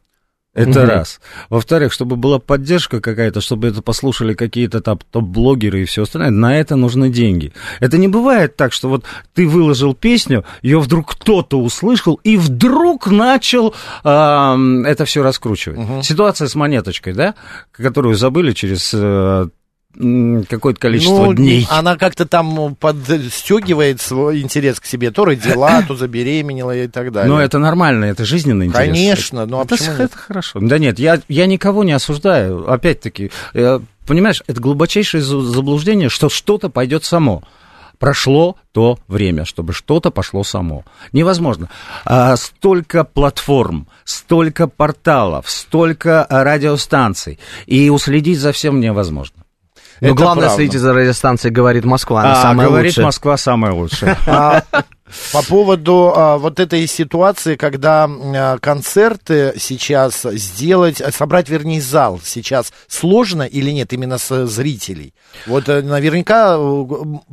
Это 0.53 0.81
Мгм. 0.81 0.89
раз. 0.89 1.19
Во-вторых, 1.49 1.91
чтобы 1.91 2.15
была 2.15 2.37
поддержка 2.37 3.01
какая-то, 3.01 3.41
чтобы 3.41 3.69
это 3.69 3.81
послушали 3.81 4.35
какие-то 4.35 4.81
там 4.81 4.99
топ-блогеры 5.11 5.81
и 5.81 5.85
все 5.85 6.03
остальное, 6.03 6.29
на 6.29 6.59
это 6.59 6.75
нужны 6.75 7.09
деньги. 7.09 7.53
Это 7.79 7.97
не 7.97 8.07
бывает 8.07 8.55
так, 8.55 8.71
что 8.71 8.87
вот 8.87 9.03
ты 9.33 9.47
выложил 9.47 9.95
песню, 9.95 10.45
ее 10.61 10.79
вдруг 10.79 11.13
кто-то 11.13 11.59
услышал 11.59 12.19
и 12.23 12.37
вдруг 12.37 13.07
начал 13.07 13.73
ам, 14.03 14.85
это 14.85 15.05
все 15.05 15.23
раскручивать. 15.23 16.05
Ситуация 16.05 16.47
с 16.47 16.53
монеточкой, 16.53 17.13
да, 17.13 17.33
которую 17.71 18.13
забыли 18.15 18.51
через 18.51 18.91
э, 18.93 19.47
какое-то 19.95 20.79
количество 20.79 21.25
Ну, 21.25 21.33
дней. 21.33 21.67
Она 21.69 21.97
как-то 21.97 22.25
там 22.25 22.75
подстегивает 22.75 24.01
свой 24.01 24.41
интерес 24.41 24.79
к 24.79 24.85
себе. 24.85 25.11
То 25.11 25.25
родила, 25.25 25.81
то 25.87 25.95
забеременела 25.95 26.75
и 26.75 26.87
так 26.87 27.11
далее. 27.11 27.31
Но 27.31 27.39
это 27.41 27.59
нормально, 27.59 28.05
это 28.05 28.25
жизненный 28.25 28.67
интерес. 28.67 28.87
Конечно, 28.87 29.45
ну 29.45 29.59
а 29.59 29.63
это, 29.63 29.69
почему 29.75 29.95
это 29.95 30.17
хорошо. 30.17 30.59
Да 30.61 30.77
нет, 30.77 30.99
я, 30.99 31.21
я 31.27 31.45
никого 31.45 31.83
не 31.83 31.91
осуждаю. 31.93 32.69
Опять-таки, 32.71 33.31
э, 33.53 33.79
понимаешь, 34.07 34.41
это 34.47 34.59
глубочайшее 34.59 35.21
за- 35.21 35.41
заблуждение, 35.41 36.09
что 36.09 36.29
что-то 36.29 36.69
пойдет 36.69 37.05
само. 37.05 37.43
Прошло 37.99 38.57
то 38.73 38.99
время, 39.07 39.45
чтобы 39.45 39.71
что-то 39.71 40.09
пошло 40.09 40.43
само. 40.43 40.83
Невозможно. 41.13 41.69
А, 42.03 42.35
столько 42.35 43.03
платформ, 43.05 43.87
столько 44.03 44.67
порталов, 44.67 45.49
столько 45.49 46.23
а, 46.23 46.43
радиостанций, 46.43 47.39
и 47.65 47.89
уследить 47.89 48.39
за 48.39 48.51
всем 48.51 48.81
невозможно. 48.81 49.42
Но 50.03 50.09
Это 50.09 50.17
главное, 50.17 50.41
правда. 50.47 50.55
следите 50.57 50.79
за 50.79 50.93
радиостанцией, 50.93 51.53
говорит 51.53 51.85
Москва, 51.85 52.21
она 52.21 52.33
А, 52.33 52.41
самая 52.41 52.67
говорит 52.67 52.89
лучшая. 52.89 53.05
Москва 53.05 53.37
самая 53.37 53.71
лучшая. 53.71 54.17
А, 54.27 54.63
по 55.31 55.43
поводу 55.43 56.11
а, 56.15 56.37
вот 56.37 56.59
этой 56.59 56.85
ситуации, 56.87 57.55
когда 57.55 58.09
а, 58.09 58.57
концерты 58.57 59.53
сейчас 59.57 60.23
сделать, 60.23 60.99
а, 60.99 61.11
собрать, 61.11 61.47
вернее, 61.47 61.79
зал 61.81 62.19
сейчас 62.21 62.73
сложно 62.87 63.43
или 63.43 63.71
нет, 63.71 63.93
именно 63.93 64.17
с 64.17 64.45
зрителей? 64.47 65.13
Вот 65.45 65.69
э, 65.69 65.81
наверняка 65.81 66.57
э, 66.57 66.85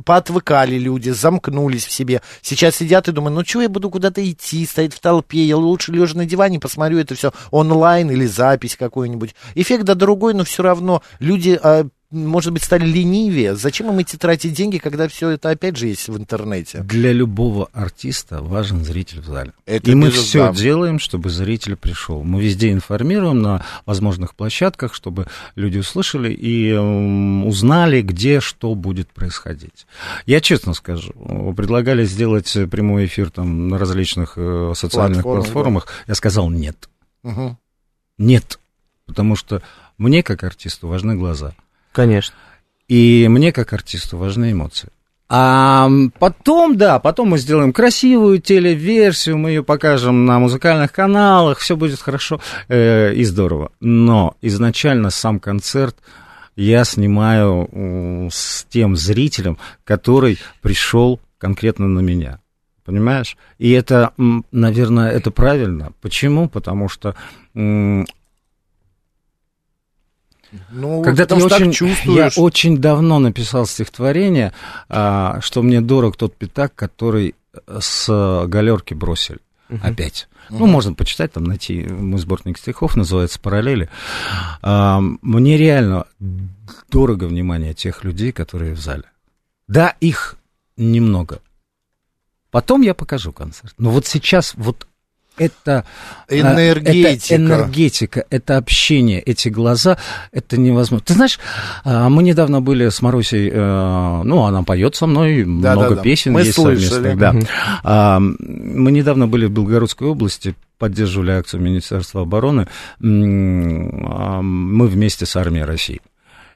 поотвыкали 0.05 0.77
люди, 0.77 1.09
замкнулись 1.09 1.85
в 1.85 1.91
себе. 1.91 2.21
Сейчас 2.41 2.77
сидят 2.77 3.07
и 3.07 3.11
думают, 3.11 3.35
ну 3.35 3.43
чего 3.43 3.63
я 3.63 3.69
буду 3.69 3.89
куда-то 3.89 4.23
идти, 4.29 4.65
стоять 4.65 4.93
в 4.93 4.99
толпе, 5.01 5.43
я 5.43 5.57
лучше 5.57 5.91
лежа 5.91 6.15
на 6.15 6.25
диване 6.25 6.59
посмотрю 6.59 6.99
это 6.99 7.15
все 7.15 7.31
онлайн 7.49 8.09
или 8.11 8.25
запись 8.27 8.77
какую-нибудь. 8.77 9.35
Эффект 9.55 9.83
да 9.83 9.95
другой, 9.95 10.33
но 10.35 10.43
все 10.45 10.63
равно 10.63 11.01
люди 11.19 11.59
а, 11.61 11.87
может 12.11 12.51
быть, 12.53 12.63
стали 12.63 12.85
ленивее. 12.85 13.55
Зачем 13.55 13.89
им 13.89 14.01
идти 14.01 14.17
тратить 14.17 14.53
деньги, 14.53 14.77
когда 14.77 15.07
все 15.07 15.29
это 15.29 15.49
опять 15.49 15.77
же 15.77 15.87
есть 15.87 16.07
в 16.09 16.17
интернете? 16.17 16.79
Для 16.83 17.13
любого 17.13 17.69
артиста 17.73 18.41
важен 18.41 18.83
зритель 18.83 19.21
в 19.21 19.25
зале. 19.25 19.53
Это 19.65 19.89
и 19.89 19.95
мы 19.95 20.09
все 20.11 20.47
Да. 20.47 20.53
делаем, 20.53 20.99
чтобы 20.99 21.29
зритель 21.29 21.75
пришел. 21.75 22.23
Мы 22.23 22.41
везде 22.43 22.71
информируем 22.71 23.41
на 23.41 23.63
возможных 23.85 24.35
площадках, 24.35 24.93
чтобы 24.93 25.27
люди 25.55 25.77
услышали 25.77 26.33
и 26.33 26.69
м, 26.71 27.45
узнали, 27.47 28.01
где 28.01 28.39
что 28.41 28.75
будет 28.75 29.09
происходить. 29.09 29.87
Я 30.25 30.41
честно 30.41 30.73
скажу, 30.73 31.13
предлагали 31.55 32.03
сделать 32.05 32.51
прямой 32.69 33.05
эфир 33.05 33.29
там 33.31 33.69
на 33.69 33.77
различных 33.77 34.33
э, 34.35 34.73
социальных 34.75 35.23
Платформах, 35.23 35.43
платформах. 35.53 35.87
Я 36.07 36.15
сказал 36.15 36.49
нет. 36.49 36.89
Мгм. 37.23 37.57
Нет. 38.17 38.59
Потому 39.05 39.35
что 39.35 39.61
мне, 39.97 40.23
как 40.23 40.43
артисту, 40.43 40.87
важны 40.87 41.15
глаза. 41.15 41.53
Конечно. 41.91 42.35
И 42.87 43.27
мне, 43.29 43.51
как 43.51 43.73
артисту, 43.73 44.17
важны 44.17 44.51
эмоции. 44.51 44.89
А 45.33 45.89
потом, 46.19 46.75
да, 46.75 46.99
потом 46.99 47.29
мы 47.29 47.37
сделаем 47.37 47.71
красивую 47.71 48.41
телеверсию, 48.41 49.37
мы 49.37 49.51
ее 49.51 49.63
покажем 49.63 50.25
на 50.25 50.39
музыкальных 50.39 50.91
каналах, 50.91 51.59
все 51.59 51.77
будет 51.77 52.01
хорошо 52.01 52.41
э, 52.67 53.13
и 53.13 53.23
здорово. 53.23 53.71
Но 53.79 54.35
изначально 54.41 55.09
сам 55.09 55.39
концерт 55.39 55.95
я 56.57 56.83
снимаю 56.83 57.69
э, 57.71 58.27
с 58.29 58.65
тем 58.69 58.97
зрителем, 58.97 59.57
который 59.85 60.37
пришел 60.61 61.21
конкретно 61.37 61.87
на 61.87 62.01
меня. 62.01 62.39
Понимаешь? 62.83 63.37
И 63.57 63.71
это, 63.71 64.11
наверное, 64.51 65.11
это 65.11 65.31
правильно. 65.31 65.93
Почему? 66.01 66.49
Потому 66.49 66.89
что 66.89 67.15
ну, 70.69 71.01
Когда 71.01 71.25
ты 71.25 71.35
очень, 71.35 71.71
чувствуешь. 71.71 72.35
Я 72.37 72.41
очень 72.41 72.77
давно 72.77 73.19
написал 73.19 73.65
стихотворение, 73.65 74.53
а, 74.89 75.39
что 75.41 75.61
мне 75.61 75.81
дорог 75.81 76.17
тот 76.17 76.35
пятак, 76.35 76.75
который 76.75 77.35
с 77.79 78.45
галерки 78.47 78.93
бросили. 78.93 79.39
Угу. 79.69 79.79
Опять. 79.83 80.27
Угу. 80.49 80.59
Ну, 80.59 80.65
можно 80.67 80.93
почитать, 80.93 81.31
там 81.31 81.45
найти 81.45 81.83
мой 81.83 82.19
сборник 82.19 82.57
стихов, 82.57 82.95
называется 82.95 83.39
«Параллели». 83.39 83.89
А, 84.61 84.99
мне 84.99 85.57
реально 85.57 86.05
дорого 86.89 87.25
внимание 87.25 87.73
тех 87.73 88.03
людей, 88.03 88.31
которые 88.31 88.73
в 88.73 88.79
зале. 88.79 89.05
Да, 89.67 89.95
их 90.01 90.35
немного. 90.75 91.39
Потом 92.49 92.81
я 92.81 92.93
покажу 92.93 93.31
концерт. 93.31 93.73
Но 93.77 93.91
вот 93.91 94.05
сейчас 94.05 94.53
вот 94.55 94.87
это 95.37 95.85
энергетика. 96.29 97.33
это 97.33 97.35
энергетика, 97.35 98.25
это 98.29 98.57
общение, 98.57 99.21
эти 99.21 99.49
глаза, 99.49 99.97
это 100.31 100.57
невозможно. 100.57 101.05
Ты 101.05 101.13
знаешь, 101.13 101.39
а, 101.83 102.09
мы 102.09 102.23
недавно 102.23 102.61
были 102.61 102.89
с 102.89 103.01
Марусей, 103.01 103.49
э, 103.51 104.21
ну, 104.23 104.43
она 104.43 104.63
поет 104.63 104.95
со 104.95 105.07
мной, 105.07 105.43
да, 105.43 105.73
много 105.73 105.89
да, 105.89 105.95
да. 105.95 106.01
песен 106.01 106.33
мы 106.33 106.41
есть 106.41 106.53
слышали. 106.53 107.15
Да. 107.15 107.31
Угу. 107.31 107.45
Мы 107.83 108.91
недавно 108.91 109.27
были 109.27 109.45
в 109.45 109.51
Белгородской 109.51 110.07
области, 110.07 110.55
поддерживали 110.77 111.31
акцию 111.31 111.61
Министерства 111.61 112.21
обороны, 112.21 112.67
мы 112.99 114.87
вместе 114.87 115.25
с 115.25 115.35
армией 115.35 115.63
России. 115.63 116.01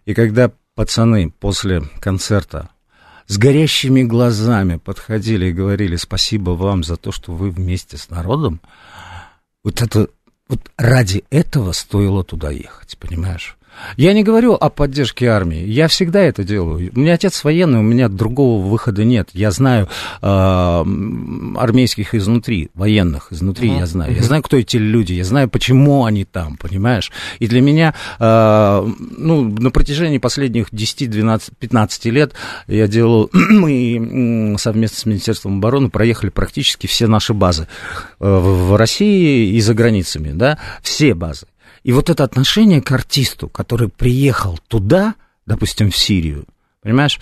И 0.05 0.13
когда 0.13 0.51
пацаны 0.75 1.31
после 1.39 1.83
концерта 1.99 2.69
с 3.27 3.37
горящими 3.37 4.03
глазами 4.03 4.77
подходили 4.77 5.47
и 5.47 5.53
говорили 5.53 5.95
спасибо 5.95 6.51
вам 6.51 6.83
за 6.83 6.97
то, 6.97 7.11
что 7.11 7.33
вы 7.33 7.49
вместе 7.49 7.97
с 7.97 8.09
народом, 8.09 8.61
вот 9.63 9.81
это 9.81 10.09
вот 10.47 10.71
ради 10.77 11.23
этого 11.31 11.71
стоило 11.71 12.23
туда 12.23 12.51
ехать, 12.51 12.97
понимаешь? 12.99 13.57
Я 13.97 14.13
не 14.13 14.23
говорю 14.23 14.53
о 14.53 14.69
поддержке 14.69 15.27
армии. 15.27 15.63
Я 15.65 15.87
всегда 15.87 16.21
это 16.21 16.43
делаю. 16.43 16.91
У 16.95 16.99
меня 16.99 17.13
отец 17.13 17.43
военный, 17.43 17.79
у 17.79 17.83
меня 17.83 18.09
другого 18.09 18.65
выхода 18.65 19.03
нет. 19.03 19.29
Я 19.33 19.51
знаю 19.51 19.87
э, 20.21 20.25
армейских 20.25 22.15
изнутри, 22.15 22.69
военных 22.73 23.31
изнутри 23.31 23.69
uh-huh. 23.69 23.79
я 23.79 23.85
знаю. 23.85 24.11
Uh-huh. 24.11 24.17
Я 24.17 24.23
знаю, 24.23 24.43
кто 24.43 24.57
эти 24.57 24.77
люди, 24.77 25.13
я 25.13 25.23
знаю, 25.23 25.49
почему 25.49 26.05
они 26.05 26.25
там, 26.25 26.57
понимаешь? 26.57 27.11
И 27.39 27.47
для 27.47 27.61
меня, 27.61 27.93
э, 28.19 28.87
ну, 29.17 29.43
на 29.43 29.71
протяжении 29.71 30.17
последних 30.17 30.67
10, 30.71 31.09
12, 31.09 31.57
15 31.57 32.05
лет 32.05 32.33
я 32.67 32.87
делал, 32.87 33.29
мы 33.33 34.55
совместно 34.57 34.97
с 34.97 35.05
Министерством 35.05 35.57
обороны 35.57 35.89
проехали 35.89 36.29
практически 36.29 36.87
все 36.87 37.07
наши 37.07 37.33
базы 37.33 37.67
э, 38.19 38.25
в 38.25 38.75
России 38.75 39.55
и 39.55 39.61
за 39.61 39.73
границами, 39.73 40.31
да, 40.31 40.57
все 40.81 41.13
базы. 41.13 41.45
И 41.85 41.91
вот 41.91 42.09
это 42.09 42.23
отношение 42.23 42.81
к 42.81 42.91
артисту, 42.91 43.47
который 43.47 43.89
приехал 43.89 44.59
туда, 44.67 45.13
допустим, 45.45 45.91
в 45.91 45.97
Сирию, 45.97 46.45
понимаешь, 46.81 47.19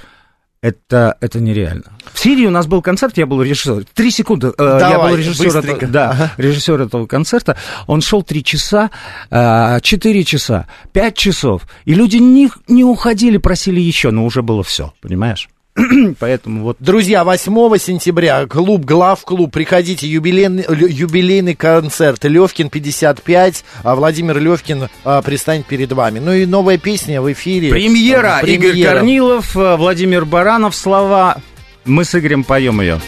это, 0.62 1.17
это 1.19 1.41
нереально. 1.41 1.97
В 2.13 2.17
Сирии 2.17 2.45
у 2.45 2.49
нас 2.49 2.65
был 2.65 2.82
концерт, 2.82 3.17
я 3.17 3.26
был 3.26 3.41
режиссер. 3.41 3.84
Три 3.93 4.10
секунды. 4.10 4.54
Давай, 4.58 4.82
э, 4.82 4.89
я 4.89 4.99
был 4.99 5.15
режиссер, 5.17 5.58
этого, 5.58 5.88
да, 5.88 6.12
ага. 6.12 6.32
режиссер 6.38 6.80
этого 6.80 7.08
концерта. 7.08 7.58
Он 7.88 7.99
шел 7.99 8.23
три 8.23 8.41
часа, 8.41 8.89
э, 9.30 9.80
четыре 9.82 10.23
часа, 10.23 10.67
пять 10.93 11.17
часов. 11.17 11.63
И 11.84 11.93
люди 11.93 12.15
не, 12.15 12.49
не 12.69 12.86
уходили, 12.86 13.36
просили 13.36 13.82
еще, 13.82 14.12
но 14.12 14.26
уже 14.26 14.43
было 14.43 14.63
все, 14.63 14.93
понимаешь? 15.02 15.49
Поэтому 16.19 16.63
вот... 16.63 16.77
Друзья, 16.79 17.23
8 17.23 17.77
сентября 17.77 18.45
клуб 18.45 18.86
Глав-клуб. 18.86 19.51
Приходите, 19.51 20.07
юбилейный, 20.07 20.65
юбилейный 20.69 21.55
концерт. 21.55 22.23
Левкин 22.23 22.69
55, 22.69 23.65
а 23.83 23.95
Владимир 23.95 24.39
Левкин 24.39 24.89
а, 25.03 25.21
пристанет 25.21 25.65
перед 25.65 25.91
вами. 25.91 26.19
Ну 26.19 26.31
и 26.31 26.45
новая 26.45 26.77
песня 26.77 27.21
в 27.21 27.31
эфире. 27.31 27.69
Премьера. 27.69 28.39
Премьера. 28.41 28.69
Игорь 28.69 28.83
Корнилов, 28.83 29.57
э, 29.57 29.75
Владимир 29.75 30.25
Баранов. 30.25 30.75
Слова. 30.75 31.38
Мы 31.86 32.05
с 32.05 32.13
Игорем 32.13 32.43
поем 32.43 32.79
ее. 32.79 33.01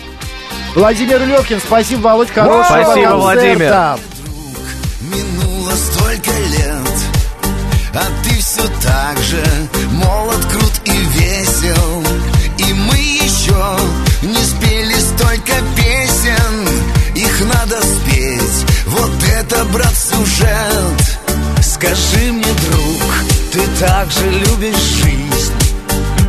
Владимир 0.73 1.25
Левкин, 1.25 1.59
спасибо, 1.59 2.01
Володь, 2.01 2.29
хорошего 2.31 2.63
Спасибо, 2.63 2.93
концерта. 2.93 3.15
Владимир. 3.15 3.99
Минуло 5.01 5.71
столько 5.71 6.31
лет, 6.31 6.97
а 7.93 8.03
ты 8.23 8.29
все 8.31 8.63
так 8.83 9.17
же 9.19 9.43
молод, 9.93 10.45
крут 10.51 10.81
и 10.83 10.97
весел 11.17 12.34
еще 12.63 13.77
не 14.21 14.43
спели 14.43 14.95
столько 14.95 15.53
песен. 15.75 16.67
Их 17.15 17.41
надо 17.53 17.81
спеть, 17.81 18.65
вот 18.87 19.11
это, 19.37 19.63
брат, 19.65 19.93
сюжет. 19.95 21.15
Скажи 21.61 22.31
мне, 22.31 22.43
друг, 22.43 23.01
ты 23.51 23.61
так 23.79 24.09
же 24.11 24.29
любишь 24.29 24.75
жизнь 24.75 25.53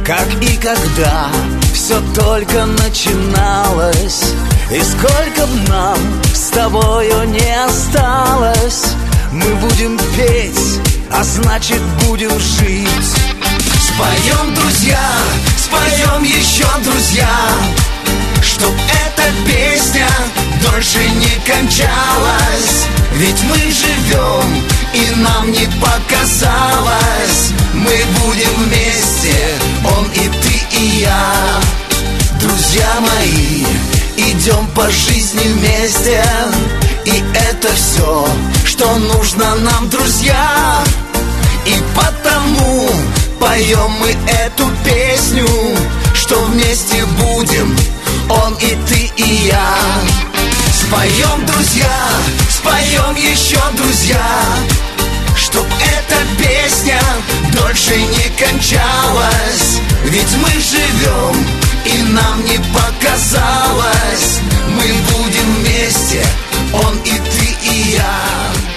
Как 0.04 0.26
и 0.40 0.56
когда 0.56 1.28
все 1.72 2.00
только 2.14 2.66
начиналось? 2.66 4.22
И 4.70 4.80
сколько 4.82 5.46
б 5.46 5.68
нам 5.68 5.98
с 6.34 6.50
тобою 6.50 7.28
не 7.28 7.64
осталось? 7.64 8.94
Мы 9.32 9.54
будем 9.56 9.98
петь, 10.16 10.80
а 11.12 11.22
значит 11.22 11.80
будем 12.06 12.30
жить. 12.30 12.88
Споем, 13.86 14.54
друзья, 14.54 15.10
споем 15.66 16.22
еще, 16.22 16.66
друзья 16.84 17.28
Чтоб 18.42 18.72
эта 18.72 19.32
песня 19.46 20.08
дольше 20.62 20.98
не 20.98 21.34
кончалась. 21.46 22.86
Ведь 23.14 23.42
мы 23.44 23.56
живем, 23.56 24.64
и 24.92 25.20
нам 25.20 25.50
не 25.50 25.66
показалось. 25.80 27.52
Мы 27.72 27.96
будем 28.20 28.54
вместе, 28.64 29.36
он 29.84 30.04
и 30.12 30.28
ты, 30.28 30.76
и 30.78 30.84
я. 31.00 31.32
Друзья 32.40 33.00
мои, 33.00 33.64
идем 34.16 34.66
по 34.74 34.88
жизни 34.90 35.48
вместе. 35.54 36.22
И 37.04 37.22
это 37.34 37.72
все, 37.72 38.28
что 38.64 38.96
нужно 38.96 39.54
нам, 39.56 39.88
друзья 39.88 40.84
И 41.66 41.82
потому 41.94 42.90
Поем 43.40 43.90
мы 44.00 44.10
эту 44.44 44.70
песню, 44.84 45.46
что 46.14 46.44
вместе 46.44 47.04
будем 47.04 47.76
Он 48.28 48.54
и 48.54 48.76
ты 48.88 49.10
и 49.16 49.46
я. 49.46 49.74
Споем, 50.72 51.44
друзья, 51.46 52.08
споем 52.48 53.16
еще, 53.16 53.58
друзья 53.76 54.26
Чтоб 55.36 55.66
эта 55.66 56.42
песня 56.42 57.00
дольше 57.52 57.96
не 57.96 58.28
кончалась. 58.38 59.80
Ведь 60.04 60.36
мы 60.36 60.50
живем, 60.50 61.46
и 61.84 62.02
нам 62.12 62.44
не 62.44 62.58
показалось. 62.72 64.40
Мы 64.68 64.84
будем 65.12 65.54
вместе, 65.56 66.24
он 66.72 66.96
и 66.98 67.10
ты 67.10 67.56
и 67.68 67.96
я 67.96 68.75